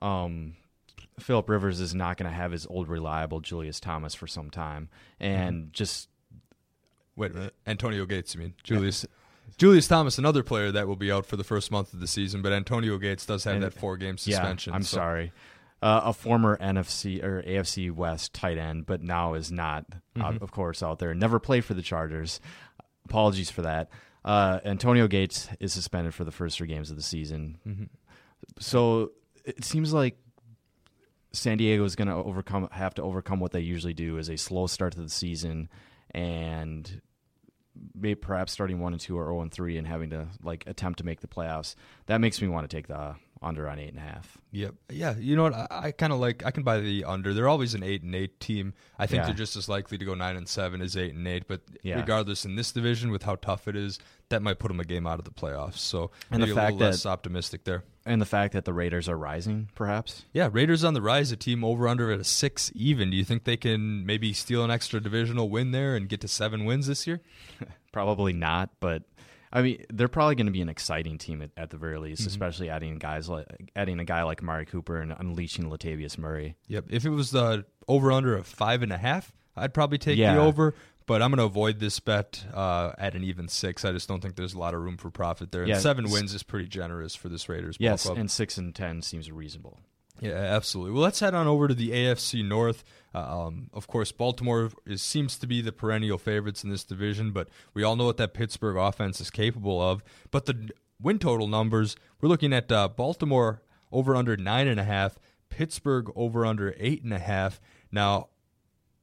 [0.00, 0.54] um,
[1.18, 4.88] Philip Rivers is not going to have his old reliable Julius Thomas for some time,
[5.18, 6.08] and just
[7.16, 8.36] Wait a minute, Antonio Gates.
[8.36, 9.04] I mean Julius?
[9.56, 12.42] Julius Thomas, another player that will be out for the first month of the season,
[12.42, 14.72] but Antonio Gates does have And- that four game suspension.
[14.72, 15.32] Yeah, I'm so- sorry.
[15.80, 19.86] Uh, a former NFC or AFC West tight end, but now is not,
[20.16, 20.42] uh, Mm-hmm.
[20.42, 21.14] of course, out there.
[21.14, 22.40] Never played for the Chargers.
[23.04, 23.88] Apologies for that.
[24.24, 27.58] Uh, Antonio Gates is suspended for the first three games of the season.
[27.66, 27.84] Mm-hmm.
[28.58, 29.12] So
[29.44, 30.18] it seems like
[31.32, 34.36] San Diego is going to overcome, have to overcome what they usually do is a
[34.36, 35.68] slow start to the season,
[36.10, 37.00] and
[37.94, 40.98] maybe perhaps starting one and two or zero and three and having to like attempt
[40.98, 41.74] to make the playoffs.
[42.06, 44.36] That makes me want to take the under on eight and a half.
[44.50, 44.74] Yep.
[44.90, 45.14] Yeah.
[45.16, 45.54] You know what?
[45.54, 46.44] I, I kind of like.
[46.44, 47.32] I can buy the under.
[47.32, 48.74] They're always an eight and eight team.
[48.98, 49.26] I think Yeah.
[49.26, 51.46] they're just as likely to go nine and seven as eight and eight.
[51.46, 51.96] But Yeah.
[52.00, 54.00] regardless, in this division, with how tough it is,
[54.30, 55.78] that might put them a game out of the playoffs.
[55.78, 57.84] So And the maybe a fact little less that- optimistic there.
[58.08, 60.24] And the fact that the Raiders are rising, perhaps.
[60.32, 61.30] Yeah, Raiders on the rise.
[61.30, 63.10] A team over under at a six even.
[63.10, 66.28] Do you think they can maybe steal an extra divisional win there and get to
[66.28, 67.20] seven wins this year?
[67.92, 69.02] Probably not, but
[69.52, 72.20] I mean, they're probably going to be an exciting team at, at the very least,
[72.22, 72.28] Mm-hmm.
[72.28, 73.46] especially adding guys like
[73.76, 76.56] adding a guy like Amari Cooper and unleashing Latavius Murray.
[76.68, 76.86] Yep.
[76.90, 80.34] If it was the over under of five and a half, I'd probably take Yeah.
[80.34, 80.74] the over.
[81.08, 83.82] But I'm going to avoid this bet uh, at an even six.
[83.84, 85.62] I just don't think there's a lot of room for profit there.
[85.62, 88.18] And Yeah, seven wins is pretty generous for this Raiders Yes, club.
[88.18, 89.80] and six and ten seems reasonable.
[90.20, 90.92] Yeah, absolutely.
[90.92, 92.84] Well, let's head on over to the AFC North.
[93.14, 97.30] Uh, um, of course, Baltimore is, seems to be the perennial favorites in this division,
[97.30, 100.02] but we all know what that Pittsburgh offense is capable of.
[100.30, 100.68] But the
[101.00, 106.10] win total numbers, we're looking at uh, Baltimore over under nine and a half, Pittsburgh
[106.14, 107.60] over under eight and a half.
[107.90, 108.28] Now,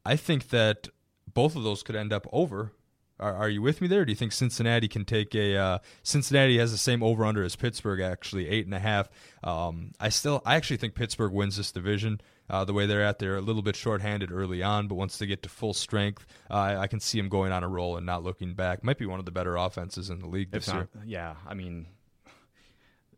[0.06, 0.89] I think that
[1.36, 2.72] both of those could end up over
[3.20, 4.04] Are, are you with me there?
[4.04, 5.56] do you think Cincinnati can take a?
[5.56, 9.08] Uh, Cincinnati has the same over under as Pittsburgh, actually eight and a half.
[9.44, 12.20] Um, I still, I actually think Pittsburgh wins this division.
[12.50, 15.26] Uh, the way they're at, they're a little bit shorthanded early on, but once they
[15.26, 18.06] get to full strength, uh, I, I, can see them going on a roll and
[18.06, 18.84] not looking back.
[18.84, 20.88] Might be one of the better offenses in the league this not, year.
[21.06, 21.88] Yeah, I mean,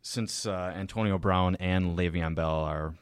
[0.00, 2.94] since uh, Antonio Brown and Le'Veon Bell are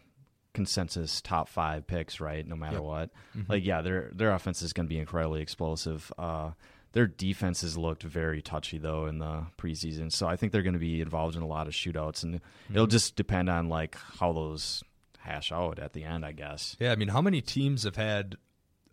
[0.57, 2.44] consensus top five picks, right?
[2.44, 2.82] No matter yep.
[2.82, 3.52] what, mm-hmm.
[3.52, 6.11] like yeah, their their offense is going to be incredibly explosive.
[6.18, 6.52] Uh,
[6.92, 10.78] their defenses looked very touchy though in the preseason, so I think they're going to
[10.80, 12.74] be involved in a lot of shootouts, and mm-hmm.
[12.74, 14.82] it'll just depend on like how those
[15.18, 16.74] hash out at the end, I guess.
[16.80, 18.36] Yeah, I mean, how many teams have had,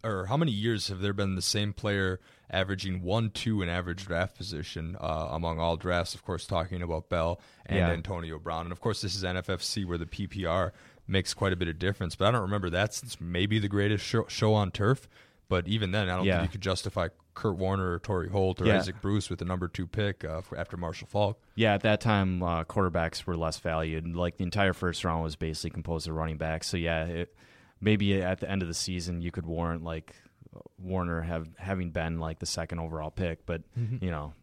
[0.03, 2.19] or how many years have there been the same player
[2.51, 6.13] averaging one, two in average draft position uh, among all drafts?
[6.13, 7.91] Of course, talking about Bell and yeah.
[7.91, 10.71] Antonio Brown, and of course, this is NFFC where the PPR
[11.07, 12.15] makes quite a bit of difference.
[12.15, 15.07] But I don't remember that since maybe the greatest show, show on turf.
[15.49, 16.39] But even then, I don't yeah.
[16.39, 18.77] think you could justify Kurt Warner or Torry Holt or yeah.
[18.77, 21.39] Isaac Bruce with the number two pick uh, after Marshall Faulk.
[21.55, 24.15] Yeah, at that time, uh, quarterbacks were less valued.
[24.15, 26.67] Like the entire first round was basically composed of running backs.
[26.67, 27.35] So yeah, it,
[27.81, 30.15] maybe at the end of the season you could warrant like
[30.77, 34.03] Warner have having been like the second overall pick, but mm-hmm.
[34.03, 34.33] you know,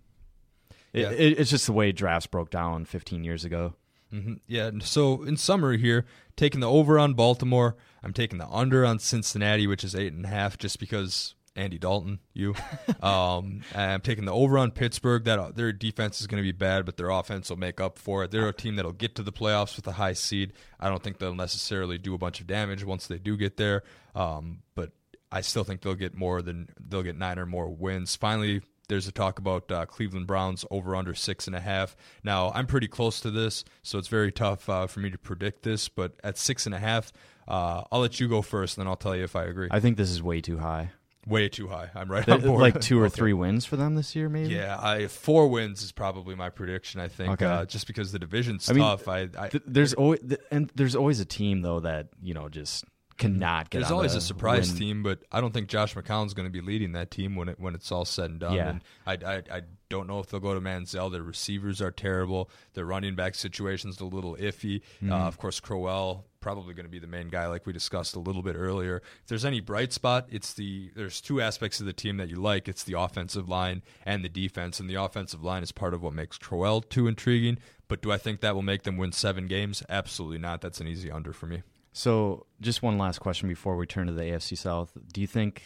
[0.92, 1.10] it, yeah.
[1.10, 3.74] it, it's just the way drafts broke down 15 years ago.
[4.12, 4.34] Mm-hmm.
[4.46, 4.70] Yeah.
[4.82, 6.04] So in summary, here
[6.36, 10.24] taking the over on Baltimore, I'm taking the under on Cincinnati, which is eight and
[10.24, 12.54] a half, just because Andy Dalton, you.
[13.02, 15.24] um, I'm taking the over on Pittsburgh.
[15.24, 17.98] That uh, their defense is going to be bad, but their offense will make up
[17.98, 18.30] for it.
[18.30, 20.52] They're a team that'll get to the playoffs with a high seed.
[20.78, 23.82] I don't think they'll necessarily do a bunch of damage once they do get there,
[24.14, 24.92] um, but
[25.30, 28.16] I still think they'll get more than they'll get nine or more wins.
[28.16, 31.96] Finally, there's a talk about uh, Cleveland Browns over under six and a half.
[32.22, 35.62] Now I'm pretty close to this, so it's very tough uh, for me to predict
[35.62, 35.88] this.
[35.88, 37.12] But at six and a half,
[37.48, 39.68] uh, I'll let you go first, and then I'll tell you if I agree.
[39.70, 40.90] I think this is way too high.
[41.26, 41.90] Way too high.
[41.94, 42.28] I'm right.
[42.28, 42.60] On board.
[42.60, 43.14] Like two or okay.
[43.14, 44.54] three wins for them this year, maybe.
[44.54, 47.00] Yeah, I four wins is probably my prediction.
[47.00, 47.46] I think, okay.
[47.46, 49.06] uh, just because the division's I mean, tough.
[49.06, 50.20] I, I th- there's always
[50.50, 52.84] and there's always a team though that you know just
[53.20, 53.78] cannot get.
[53.78, 54.78] There's always the a surprise win.
[54.78, 57.60] team, but I don't think Josh McCown's going to be leading that team when it
[57.60, 58.54] when it's all said and done.
[58.54, 58.68] Yeah.
[58.70, 61.12] And I, I, I don't know if they'll go to Manziel.
[61.12, 62.50] Their receivers are terrible.
[62.74, 64.80] Their running back situation's a little iffy.
[65.02, 65.12] Mm.
[65.12, 68.18] Uh, of course, Crowell probably going to be the main guy, like we discussed a
[68.18, 69.02] little bit earlier.
[69.22, 72.36] If there's any bright spot, it's the there's two aspects of the team that you
[72.36, 72.66] like.
[72.66, 76.14] It's the offensive line and the defense, and the offensive line is part of what
[76.14, 77.58] makes Crowell too intriguing.
[77.88, 79.82] But do I think that will make them win seven games?
[79.88, 80.60] Absolutely not.
[80.60, 81.62] That's an easy under for me.
[81.92, 84.96] So, just one last question before we turn to the AFC South.
[85.12, 85.62] Do you think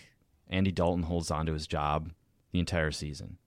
[0.48, 2.10] Andy Dalton holds on to his job
[2.52, 3.38] the entire season?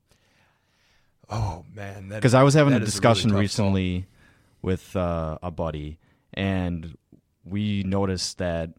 [1.29, 4.05] Oh man, because I was having a discussion really recently
[4.61, 5.99] with uh, a buddy,
[6.33, 6.97] and
[7.43, 8.71] we noticed that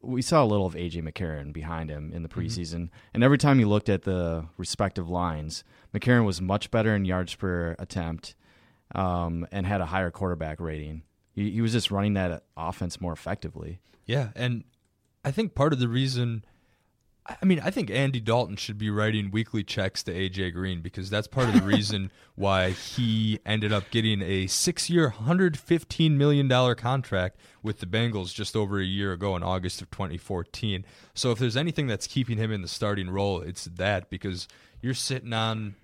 [0.00, 2.40] we saw a little of AJ McCarron behind him in the mm-hmm.
[2.40, 3.14] preseason, mm-hmm.
[3.14, 5.62] and every time you looked at the respective lines,
[5.94, 8.34] McCarron was much better in yards per attempt
[8.94, 11.02] um, and had a higher quarterback rating.
[11.34, 13.80] He, he was just running that offense more effectively.
[14.06, 14.64] Yeah, and
[15.24, 16.44] I think part of the reason
[17.26, 21.08] I mean, I think Andy Dalton should be writing weekly checks to AJ Green because
[21.08, 27.38] that's part of the reason why he ended up getting a six-year, $115 million contract
[27.62, 30.84] with the Bengals just over a year ago in August of 2014.
[31.14, 34.46] So if there's anything that's keeping him in the starting role, it's that because
[34.82, 35.76] you're sitting on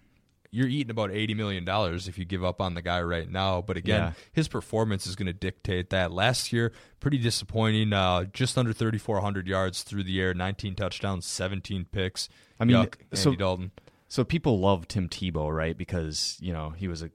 [0.50, 3.60] you're eating about eighty million dollars if you give up on the guy right now.
[3.60, 4.12] But again, yeah.
[4.32, 6.12] his performance is going to dictate that.
[6.12, 7.92] Last year, pretty disappointing.
[7.92, 12.28] Uh, just under thirty four hundred yards through the air, nineteen touchdowns, seventeen picks.
[12.58, 13.70] I mean, Yuck, so, Andy Dalton.
[14.08, 15.76] So people love Tim Tebow, right?
[15.76, 17.10] Because you know he was a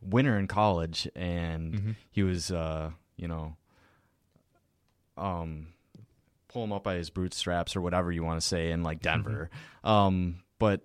[0.00, 1.90] winner in college, and mm-hmm.
[2.10, 3.56] he was, uh, you know,
[5.16, 5.68] um,
[6.48, 9.50] pull him up by his bootstraps or whatever you want to say in like Denver.
[9.84, 9.88] Mm-hmm.
[9.88, 10.82] Um, but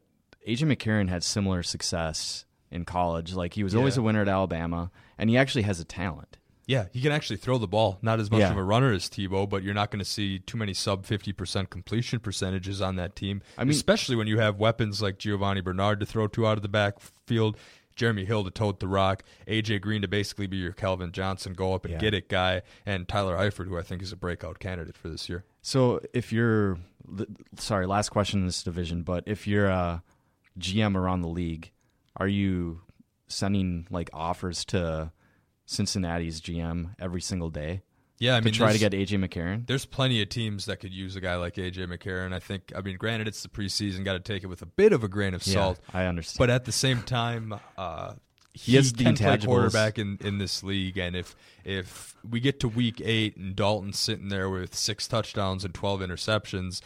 [0.48, 3.34] AJ McCarron had similar success in college.
[3.34, 3.80] Like he was yeah.
[3.80, 6.38] always a winner at Alabama, and he actually has a talent.
[6.66, 8.00] Yeah, he can actually throw the ball.
[8.02, 8.52] Not as much yeah.
[8.52, 11.70] of a runner as Tebow, but you're not going to see too many sub 50%
[11.70, 13.41] completion percentages on that team.
[13.58, 16.62] I mean, especially when you have weapons like Giovani Bernard to throw to out of
[16.62, 17.58] the backfield,
[17.96, 21.74] Jeremy Hill to tote the rock, AJ Green to basically be your Calvin Johnson go
[21.74, 22.00] up and yeah.
[22.00, 25.28] get it guy, and Tyler Eifert, who I think is a breakout candidate for this
[25.28, 25.44] year.
[25.62, 26.78] So if you're,
[27.58, 30.00] sorry, last question in this division, but if you're uh,
[30.60, 31.72] GM around the league,
[32.18, 32.82] are you
[33.28, 35.12] sending like offers to
[35.66, 37.82] Cincinnati's GM every single day?
[38.20, 39.68] Yeah, I to mean, try to get AJ McCarron.
[39.68, 42.34] There's plenty of teams that could use a guy like AJ McCarron.
[42.34, 42.72] I think.
[42.76, 45.08] I mean, granted, it's the preseason; got to take it with a bit of a
[45.08, 45.80] grain of salt.
[45.89, 46.38] Yeah, I understand.
[46.39, 48.14] But at the same time, uh,
[48.54, 51.36] he, he can play quarterback in, in this league, and if
[51.66, 55.99] if we get to week eight and Dalton's sitting there with six touchdowns and twelve
[56.01, 56.82] interceptions,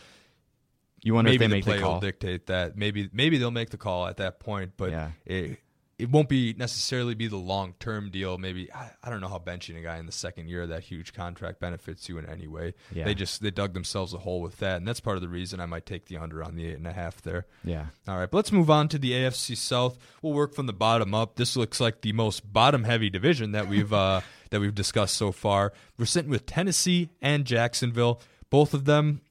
[1.07, 1.99] You wonder maybe if they the make the play will call.
[2.01, 2.77] dictate that.
[2.77, 5.11] Maybe maybe they'll make the call at that point, but Yeah.
[5.25, 5.59] it
[5.97, 8.37] it won't be necessarily be the long term deal.
[8.37, 10.83] Maybe I, I don't know how benching a guy in the second year of that
[10.83, 12.75] huge contract benefits you in any way.
[12.93, 13.05] Yeah.
[13.05, 15.59] They just they dug themselves a hole with that, and that's part of the reason
[15.59, 17.47] I might take the under on the eight and a half there.
[17.63, 17.85] Yeah.
[18.07, 19.97] All right, but let's move on to the AFC South.
[20.21, 21.35] We'll work from the bottom up.
[21.37, 25.73] This looks like the most bottom-heavy division that we've uh, that we've discussed so far.
[25.97, 29.21] We're sitting with Tennessee and Jacksonville, both of them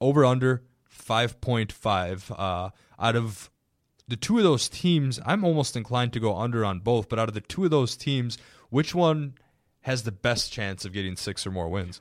[0.00, 0.62] over under
[1.06, 2.30] five point five.
[2.32, 3.50] Uh, out of
[4.08, 7.08] the two of those teams, I'm almost inclined to go under on both.
[7.08, 8.38] But out of the two of those teams,
[8.70, 9.34] which one
[9.82, 12.00] has the best chance of getting six or more wins?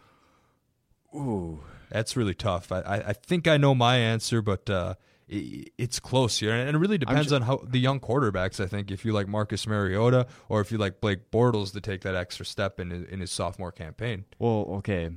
[1.16, 2.72] Ooh, That's really tough.
[2.72, 4.95] I, I, I think I know my answer, but uh,
[5.28, 8.60] it's close here, and it really depends ju- on how the young quarterbacks.
[8.60, 12.01] I think if you like Marcus Mariota or if you like Blake Bortles to take
[12.01, 14.26] that extra step in in his sophomore campaign.
[14.39, 15.12] Well, okay.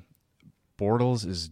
[0.78, 1.51] Bortles is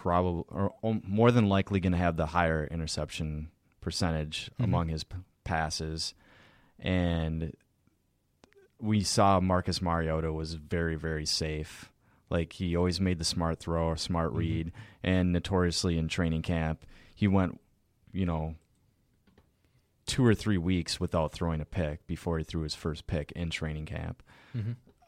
[0.00, 0.72] probably or
[1.06, 3.48] more than likely going to have the higher interception
[3.80, 4.64] percentage Mm-hmm.
[4.64, 6.14] among his p- passes,
[6.78, 7.54] and
[8.80, 11.90] we saw Marcus Mariota was very very safe.
[12.30, 13.98] Like he always made the smart throw or Mm-hmm.
[13.98, 14.72] smart read,
[15.02, 16.84] and notoriously in training camp
[17.14, 17.60] he went,
[18.12, 18.54] you know,
[20.06, 23.50] two or three weeks without throwing a pick before he threw his first pick in
[23.50, 24.22] training camp.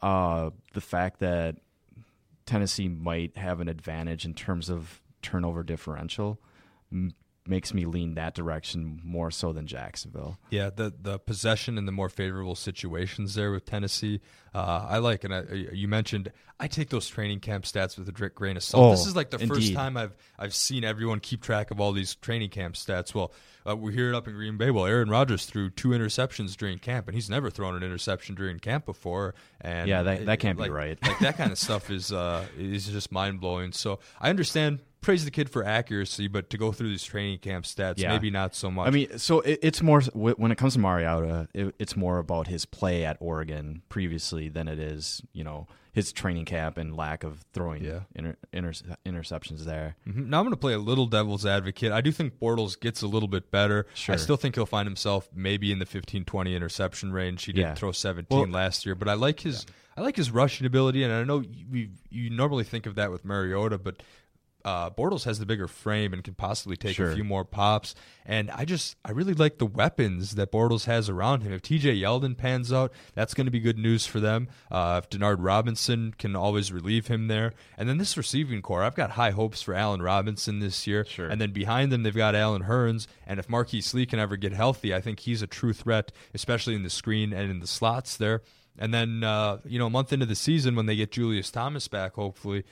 [0.00, 1.56] Uh, the fact that
[2.46, 6.40] Tennessee might have an advantage in terms of turnover differential
[7.46, 10.38] makes me lean that direction more so than Jacksonville.
[10.50, 14.20] Yeah, the the possession and the more favorable situations there with Tennessee,
[14.54, 15.24] uh, I like.
[15.24, 15.42] And I,
[15.72, 18.84] you mentioned I take those training camp stats with a grain of salt.
[18.84, 21.92] Oh, this is like the first time I've I've seen everyone keep track of all
[21.92, 23.14] these training camp stats.
[23.14, 23.32] Well,
[23.66, 24.70] uh, we hear it up in Green Bay.
[24.70, 28.58] Well, Aaron Rodgers threw two interceptions during camp, and he's never thrown an interception during
[28.58, 29.34] camp before.
[29.60, 30.98] And Yeah, that- that can't be like- right.
[31.02, 33.72] like that kind of stuff is uh, is just mind blowing.
[33.72, 34.80] So I understand.
[35.04, 38.08] Praise the kid for accuracy, but to go through these training camp stats, Yeah.
[38.08, 38.88] maybe not so much.
[38.88, 42.46] I mean, so it, it's more when it comes to Mariota, it, it's more about
[42.46, 47.22] his play at Oregon previously than it is, you know, his training camp and lack
[47.22, 48.00] of throwing Yeah.
[48.14, 48.72] inter, inter,
[49.06, 49.94] interceptions there.
[50.08, 50.26] Mhm.
[50.28, 51.92] Now I'm going to play a little devil's advocate.
[51.92, 53.86] I do think Bortles gets a little bit better.
[53.94, 54.14] Sure.
[54.14, 57.44] I still think he'll find himself maybe in the 15-20 interception range.
[57.44, 57.74] He did Yeah.
[57.74, 61.12] throw 17 Well- last year, but I like his I like his rushing ability, and
[61.12, 64.02] I know you, you normally think of that with Mariota, but
[64.64, 67.10] uh, Bortles has the bigger frame and can possibly take Sure.
[67.10, 67.94] a few more pops.
[68.24, 71.52] And I just I really like the weapons that Bortles has around him.
[71.52, 71.96] If T.J.
[71.96, 74.48] Yeldon pans out, that's going to be good news for them.
[74.70, 78.94] Uh, if Denard Robinson can always relieve him there, and then this receiving corps, I've
[78.94, 81.04] got high hopes for Allen Robinson this year.
[81.04, 81.28] Sure.
[81.28, 83.06] And then behind them, they've got Allen Hurns.
[83.26, 86.74] And if Marqise Lee can ever get healthy, I think he's a true threat, especially
[86.74, 88.42] in the screen and in the slots there.
[88.78, 91.86] And then, uh, you know, a month into the season, when they get Julius Thomas
[91.86, 92.64] back, hopefully,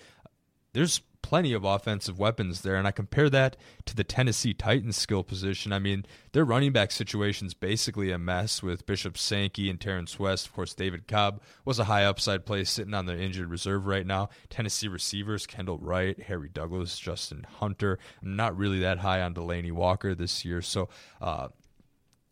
[0.73, 2.77] there's plenty of offensive weapons there.
[2.77, 3.57] And I compare that
[3.87, 5.73] to the Tennessee Titans skill position.
[5.73, 10.47] I mean, their running back situation's basically a mess with Bishop Sankey and Terrance West.
[10.47, 14.07] Of course, David Cobb was a high upside play sitting on the injured reserve right
[14.07, 14.29] now.
[14.51, 17.99] Tennessee receivers, Kendall Wright, Harry Douglas, Justin Hunter.
[18.23, 20.61] I'm not really that high on Delanie Walker this year.
[20.61, 20.89] So,
[21.21, 21.49] uh,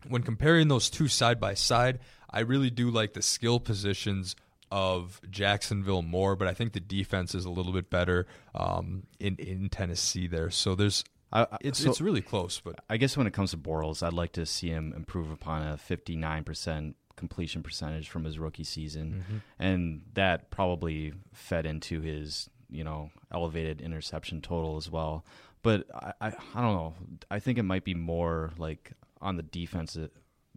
[0.08, 1.98] when comparing those two side by side,
[2.30, 4.34] I really do like the skill positions
[4.70, 9.36] of Jacksonville more, but I think the defense is a little bit better um, in
[9.36, 10.50] in Tennessee there.
[10.50, 13.50] So there's I- I- it's so- it's really close, but I guess when it comes
[13.52, 18.38] to Bortles, I'd like to see him improve upon a 59% completion percentage from his
[18.38, 19.24] rookie season.
[19.24, 19.36] Mm-hmm.
[19.62, 25.24] And that probably fed into his, you know, elevated interception total as well.
[25.62, 26.94] But I, I, I don't know.
[27.30, 29.98] I think it might be more like on the defense,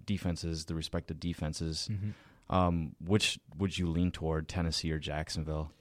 [0.05, 1.89] defenses, the respective defenses.
[1.91, 2.11] Mm-hmm.
[2.53, 5.71] Um, which would you lean toward, Tennessee or Jacksonville?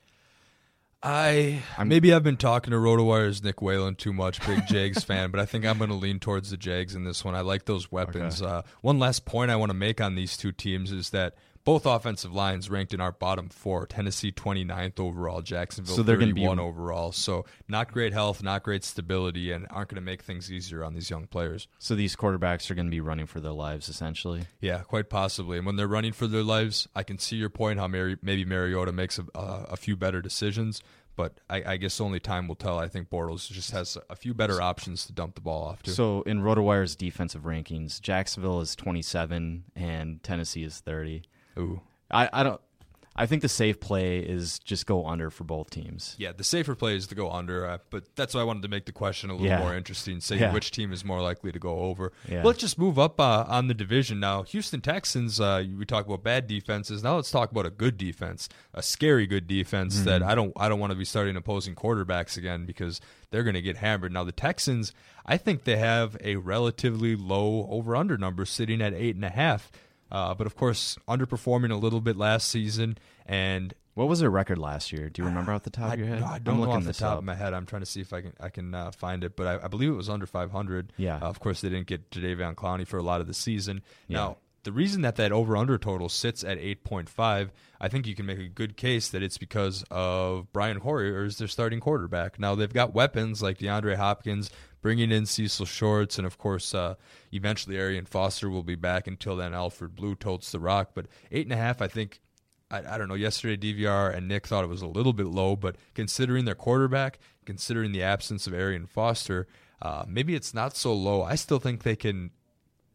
[1.02, 5.40] I maybe I've been talking to RotoWire's Nick Whalen too much, big Jags fan, but
[5.40, 7.34] I think I'm going to lean towards the Jags in this one.
[7.34, 8.40] I like those weapons.
[8.40, 11.34] Uh, one last point I want to make on these two teams is that
[11.64, 13.86] both offensive lines ranked in our bottom four.
[13.86, 17.12] Tennessee 29th overall, Jacksonville So they're gonna be- 31 overall.
[17.12, 20.94] So not great health, not great stability, and aren't going to make things easier on
[20.94, 21.68] these young players.
[21.78, 24.42] So these quarterbacks are going to be running for their lives, essentially.
[24.60, 25.56] Yeah, quite possibly.
[25.58, 28.44] And when they're running for their lives, I can see your point how Mary, maybe
[28.44, 30.82] Mariota makes a, uh, a few better decisions.
[31.14, 32.78] But I, I guess only time will tell.
[32.78, 35.90] I think Bortles just has a few better options to dump the ball off to.
[35.90, 41.22] So in RotoWire's defensive rankings, Jacksonville is 27 and Tennessee is 30.
[41.59, 41.80] Ooh.
[42.11, 42.61] I, I don't
[43.14, 46.16] I think the safe play is just go under for both teams.
[46.18, 48.68] Yeah, the safer play is to go under, uh, but that's why I wanted to
[48.68, 49.59] make the question a little Yeah.
[49.59, 50.50] more interesting, say Yeah.
[50.50, 52.14] which team is more likely to go over.
[52.26, 52.42] Yeah.
[52.42, 54.44] Let's just move up uh, on the division now.
[54.44, 57.03] Houston Texans, uh, we talk about bad defenses.
[57.03, 60.05] Now let's talk about a good defense, a scary good defense Mm-hmm.
[60.07, 62.98] that I don't I don't want to be starting opposing quarterbacks again because
[63.30, 64.12] they're going to get hammered.
[64.12, 64.94] Now the Texans,
[65.26, 69.28] I think they have a relatively low over under number sitting at eight and a
[69.30, 69.70] half.
[70.12, 74.58] Uh, but of course, underperforming a little bit last season, and What was their record
[74.58, 75.08] last year?
[75.10, 76.20] Do you remember off the top I, of your head?
[76.20, 77.18] no, I don't I'm know looking off the top up.
[77.18, 77.52] of my head.
[77.54, 79.68] I'm trying to see if I can I can uh, find it, but I, I
[79.68, 80.92] believe it was under 500.
[80.96, 81.16] Yeah.
[81.16, 83.82] Uh, of course, they didn't get Jadeveon Clowney for a lot of the season.
[84.08, 84.16] Yeah.
[84.18, 87.50] Now, the reason that that over under total sits at 8.5,
[87.80, 91.38] I think you can make a good case that it's because of Brian Hoyer as
[91.38, 92.38] their starting quarterback.
[92.38, 94.50] Now they've got weapons like DeAndre Hopkins,
[94.83, 96.97] bringing in Cecil Shorts, and of course, uh,
[97.33, 99.07] eventually Arian Foster will be back.
[99.07, 100.91] Until then, Alfred Blue totes the rock.
[100.95, 102.20] But eight and a half, I think.
[102.70, 103.14] I, I don't know.
[103.14, 107.18] Yesterday, DVR and Nick thought it was a little bit low, but considering their quarterback,
[107.47, 109.47] considering the absence of Arian Foster,
[109.80, 111.22] uh, maybe it's not so low.
[111.22, 112.30] I still think they can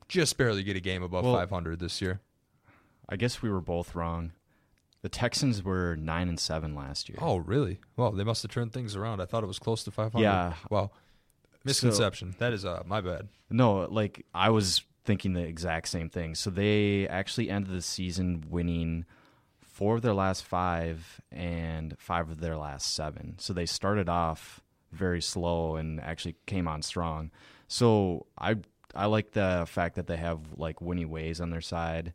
[0.08, 2.22] just barely get a game above Well- 500 this year.
[3.10, 4.34] I guess we were both wrong.
[5.04, 7.20] The Texans were nine and seven last year.
[7.22, 7.80] Oh, really?
[7.96, 9.22] Well, they must have turned things around.
[9.22, 10.22] I thought it was close to 500.
[10.22, 10.54] Yeah.
[10.70, 10.92] Wow.
[11.68, 12.36] Misconception.
[12.40, 13.28] that is uh, my bad.
[13.50, 16.36] No, like I was thinking the exact same thing.
[16.36, 19.06] So they actually ended the season winning
[19.62, 23.36] four of their last five and five of their last seven.
[23.40, 24.62] So they started off
[24.92, 27.32] very slow and actually came on strong.
[27.68, 28.56] So I
[28.96, 32.14] I like the fact that they have like Winnie Ways on their side.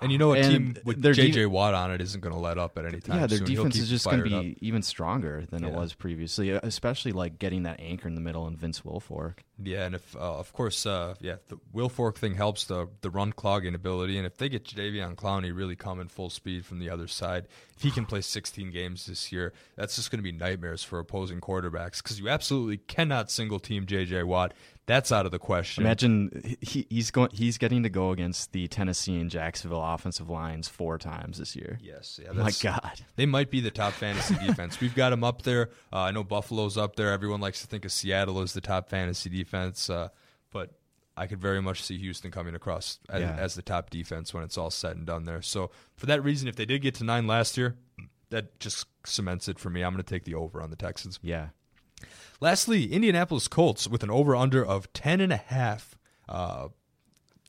[0.00, 1.44] And you know, a And team with their J.J.
[1.44, 3.18] def- Watt on it isn't going to let up at any time.
[3.18, 3.46] yeah, their soon.
[3.46, 4.44] Defense is just going to be up.
[4.60, 8.58] even stronger than it was previously, especially like getting that anchor in the middle and
[8.58, 9.38] Vince Wilfork.
[9.62, 13.32] Yeah, and if uh, of course, uh, yeah, the Wilfork thing helps the the run
[13.32, 17.06] clogging ability, and if they get Jadeveon Clowney really coming full speed from the other
[17.06, 20.84] side, if he can play 16 games this year, that's just going to be nightmares
[20.84, 24.24] for opposing quarterbacks because you absolutely cannot single team J.J.
[24.24, 24.52] Watt.
[24.86, 25.82] That's out of the question.
[25.84, 27.30] Imagine he, he's going.
[27.32, 31.78] He's getting to go against the Tennessee and Jacksonville offensive lines four times this year.
[31.82, 33.00] Yes, yeah, my God.
[33.16, 34.80] They might be the top fantasy defense.
[34.80, 35.70] We've got them up there.
[35.92, 37.10] Uh, I know Buffalo's up there.
[37.10, 40.08] Everyone likes to think of Seattle as the top fantasy defense, uh,
[40.52, 40.70] but
[41.16, 43.34] I could very much see Houston coming across as, Yeah.
[43.36, 45.42] as the top defense when it's all said and done there.
[45.42, 47.74] So for that reason, if they did get to nine last year,
[48.30, 49.82] that just cements it for me.
[49.82, 51.18] I'm going to take the over on the Texans.
[51.22, 51.48] Yeah.
[52.40, 55.96] Lastly, Indianapolis Colts with an over/under of ten and a half.
[56.28, 56.68] Uh,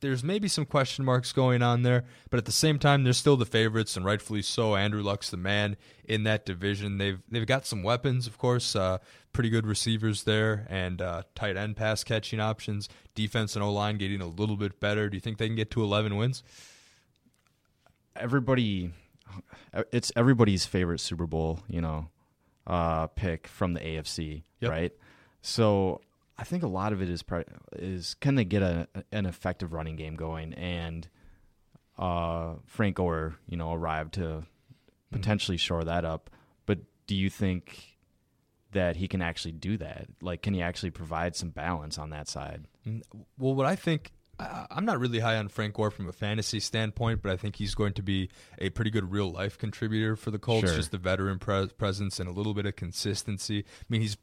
[0.02, 3.38] there's maybe some question marks going on there, but at the same time, they're still
[3.38, 4.76] the favorites, and rightfully so.
[4.76, 5.76] Andrew Luck's the man
[6.06, 6.98] in that division.
[6.98, 9.00] They've they've got some weapons, of course, uh,
[9.34, 12.90] pretty good receivers there, and uh, tight end pass catching options.
[13.16, 15.10] Defense and O line getting a little bit better.
[15.10, 16.44] Do you think they can get to 11 wins?
[18.16, 18.92] Everybody,
[19.92, 22.10] it's everybody's favorite Super Bowl, you know,
[22.68, 24.72] uh, pick from the AFC, Yep.
[24.72, 24.92] right?
[25.42, 26.02] So
[26.38, 29.74] I think a lot of it is pri- is can they get a an effective
[29.74, 31.08] running game going, and
[31.98, 34.44] uh, Frank Gore, you know, arrived to
[35.12, 36.30] potentially shore that up.
[36.66, 37.98] But do you think
[38.74, 40.08] that he can actually do that?
[40.22, 42.66] Like, can he actually provide some balance on that side?
[42.86, 43.02] Mm,
[43.38, 47.22] Well, what I think, I'm not really high on Frank Gore from a fantasy standpoint,
[47.22, 48.30] but I think he's going to be
[48.60, 50.68] a pretty good real life contributor for the Colts.
[50.68, 50.76] Sure.
[50.76, 53.60] Just the veteran pre- presence and a little bit of consistency.
[53.60, 54.18] I mean, he's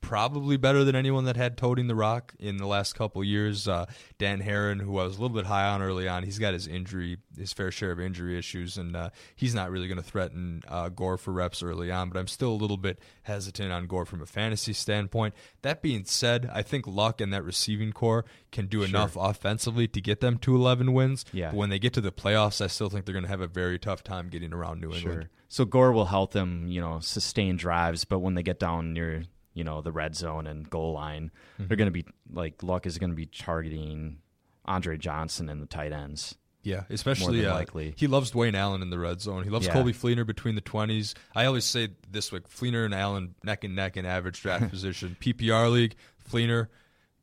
[0.00, 3.68] probably better than anyone that had toting the rock in the last couple years.
[3.68, 3.86] Uh,
[4.18, 6.66] Dan Herron, who I was a little bit high on early on, he's got his
[6.66, 10.62] injury, his fair share of injury issues, and uh, he's not really going to threaten
[10.68, 12.08] uh, Gore for reps early on.
[12.10, 15.34] But I'm still a little bit hesitant on Gore from a fantasy standpoint.
[15.62, 20.00] That being said, I think Luck and that receiving corps can do enough offensively to
[20.00, 21.24] get them to 11 wins.
[21.32, 21.50] Yeah.
[21.50, 23.46] But when they get to the playoffs, I still think they're going to have a
[23.46, 25.22] very tough time getting around New England.
[25.22, 25.30] Sure.
[25.48, 29.24] So Gore will help them, you know, sustain drives, but when they get down near,
[29.58, 31.66] you know, the red zone and goal line, Mm-hmm.
[31.68, 34.18] they're going to be like Luck is going to be targeting
[34.64, 36.36] Andre Johnson and the tight ends.
[36.62, 37.94] Yeah, especially uh, likely.
[37.96, 39.42] he loves Dwayne Allen in the red zone.
[39.44, 39.74] He loves Yeah.
[39.74, 41.14] Coby Fleener between the twenties.
[41.34, 45.16] I always say this week: Fleener and Allen neck and neck in average draft position.
[45.20, 45.94] PPR league,
[46.30, 46.66] Fleener,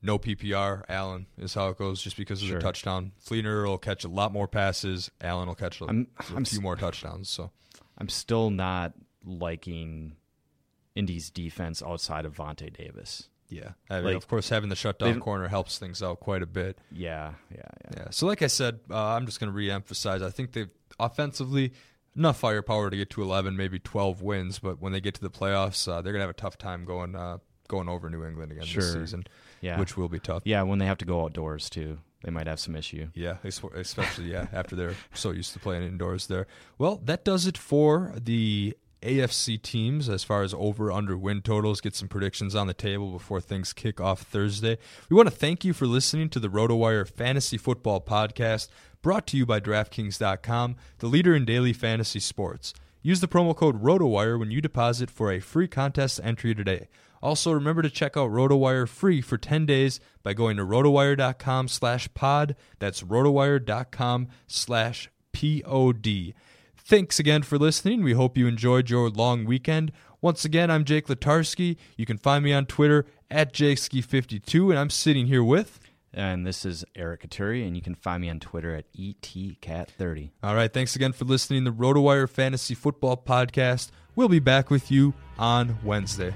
[0.01, 0.83] no PPR.
[0.89, 2.57] Allen is how it goes, just because of Sure.
[2.57, 3.11] the touchdown.
[3.23, 5.11] Fleener will catch a lot more passes.
[5.21, 7.29] Allen will catch a, I'm- a I'm few more touchdowns.
[7.29, 7.51] So
[7.97, 8.93] I'm still not
[9.25, 10.15] liking
[10.95, 13.29] Indy's defense outside of Vontae Davis.
[13.49, 16.45] yeah, I mean, Like, of course, having the shutdown corner helps things out quite a
[16.47, 16.77] bit.
[16.91, 17.91] Yeah, yeah, yeah.
[17.97, 18.07] Yeah.
[18.11, 20.21] So, like I said, uh, I'm just going to re-emphasize.
[20.21, 20.69] I think they've
[20.99, 21.73] offensively
[22.15, 24.59] enough firepower to get to 11, maybe 12 wins.
[24.59, 26.85] But when they get to the playoffs, uh, they're going to have a tough time
[26.85, 27.37] going uh,
[27.67, 29.25] going over New England again this season,
[29.61, 29.79] Yeah.
[29.79, 30.43] which will be tough.
[30.45, 31.97] Yeah, when they have to go outdoors too.
[32.23, 33.07] they might have some issue.
[33.13, 36.47] Yeah, especially yeah after they're so used to playing indoors there.
[36.79, 38.75] Well, that does it for the
[39.05, 41.81] AFC teams as far as over under win totals.
[41.81, 44.77] Get some predictions on the table before things kick off Thursday.
[45.09, 48.69] We want to thank you for listening to the RotoWire Fantasy Football Podcast,
[49.01, 52.73] brought to you by DraftKings.com, the leader in daily fantasy sports.
[53.01, 56.87] Use the promo code RotoWire when you deposit for a free contest entry today.
[57.21, 62.11] Also, remember to check out RotoWire free for 10 days by going to rotowire.com slash
[62.13, 62.55] pod.
[62.79, 66.33] That's rotowire.com slash P-O-D.
[66.87, 68.03] Thanks again for listening.
[68.03, 69.91] We hope you enjoyed your long weekend.
[70.21, 71.77] Once again, I'm Jake Letarski.
[71.97, 75.79] You can find me on Twitter at JakeSki52, and I'm sitting here with...
[76.13, 80.29] And this is Eric Caturia, and you can find me on Twitter at ETCat30.
[80.43, 83.89] All right, thanks again for listening to the RotoWire Fantasy Football Podcast.
[84.15, 86.35] We'll be back with you on Wednesday.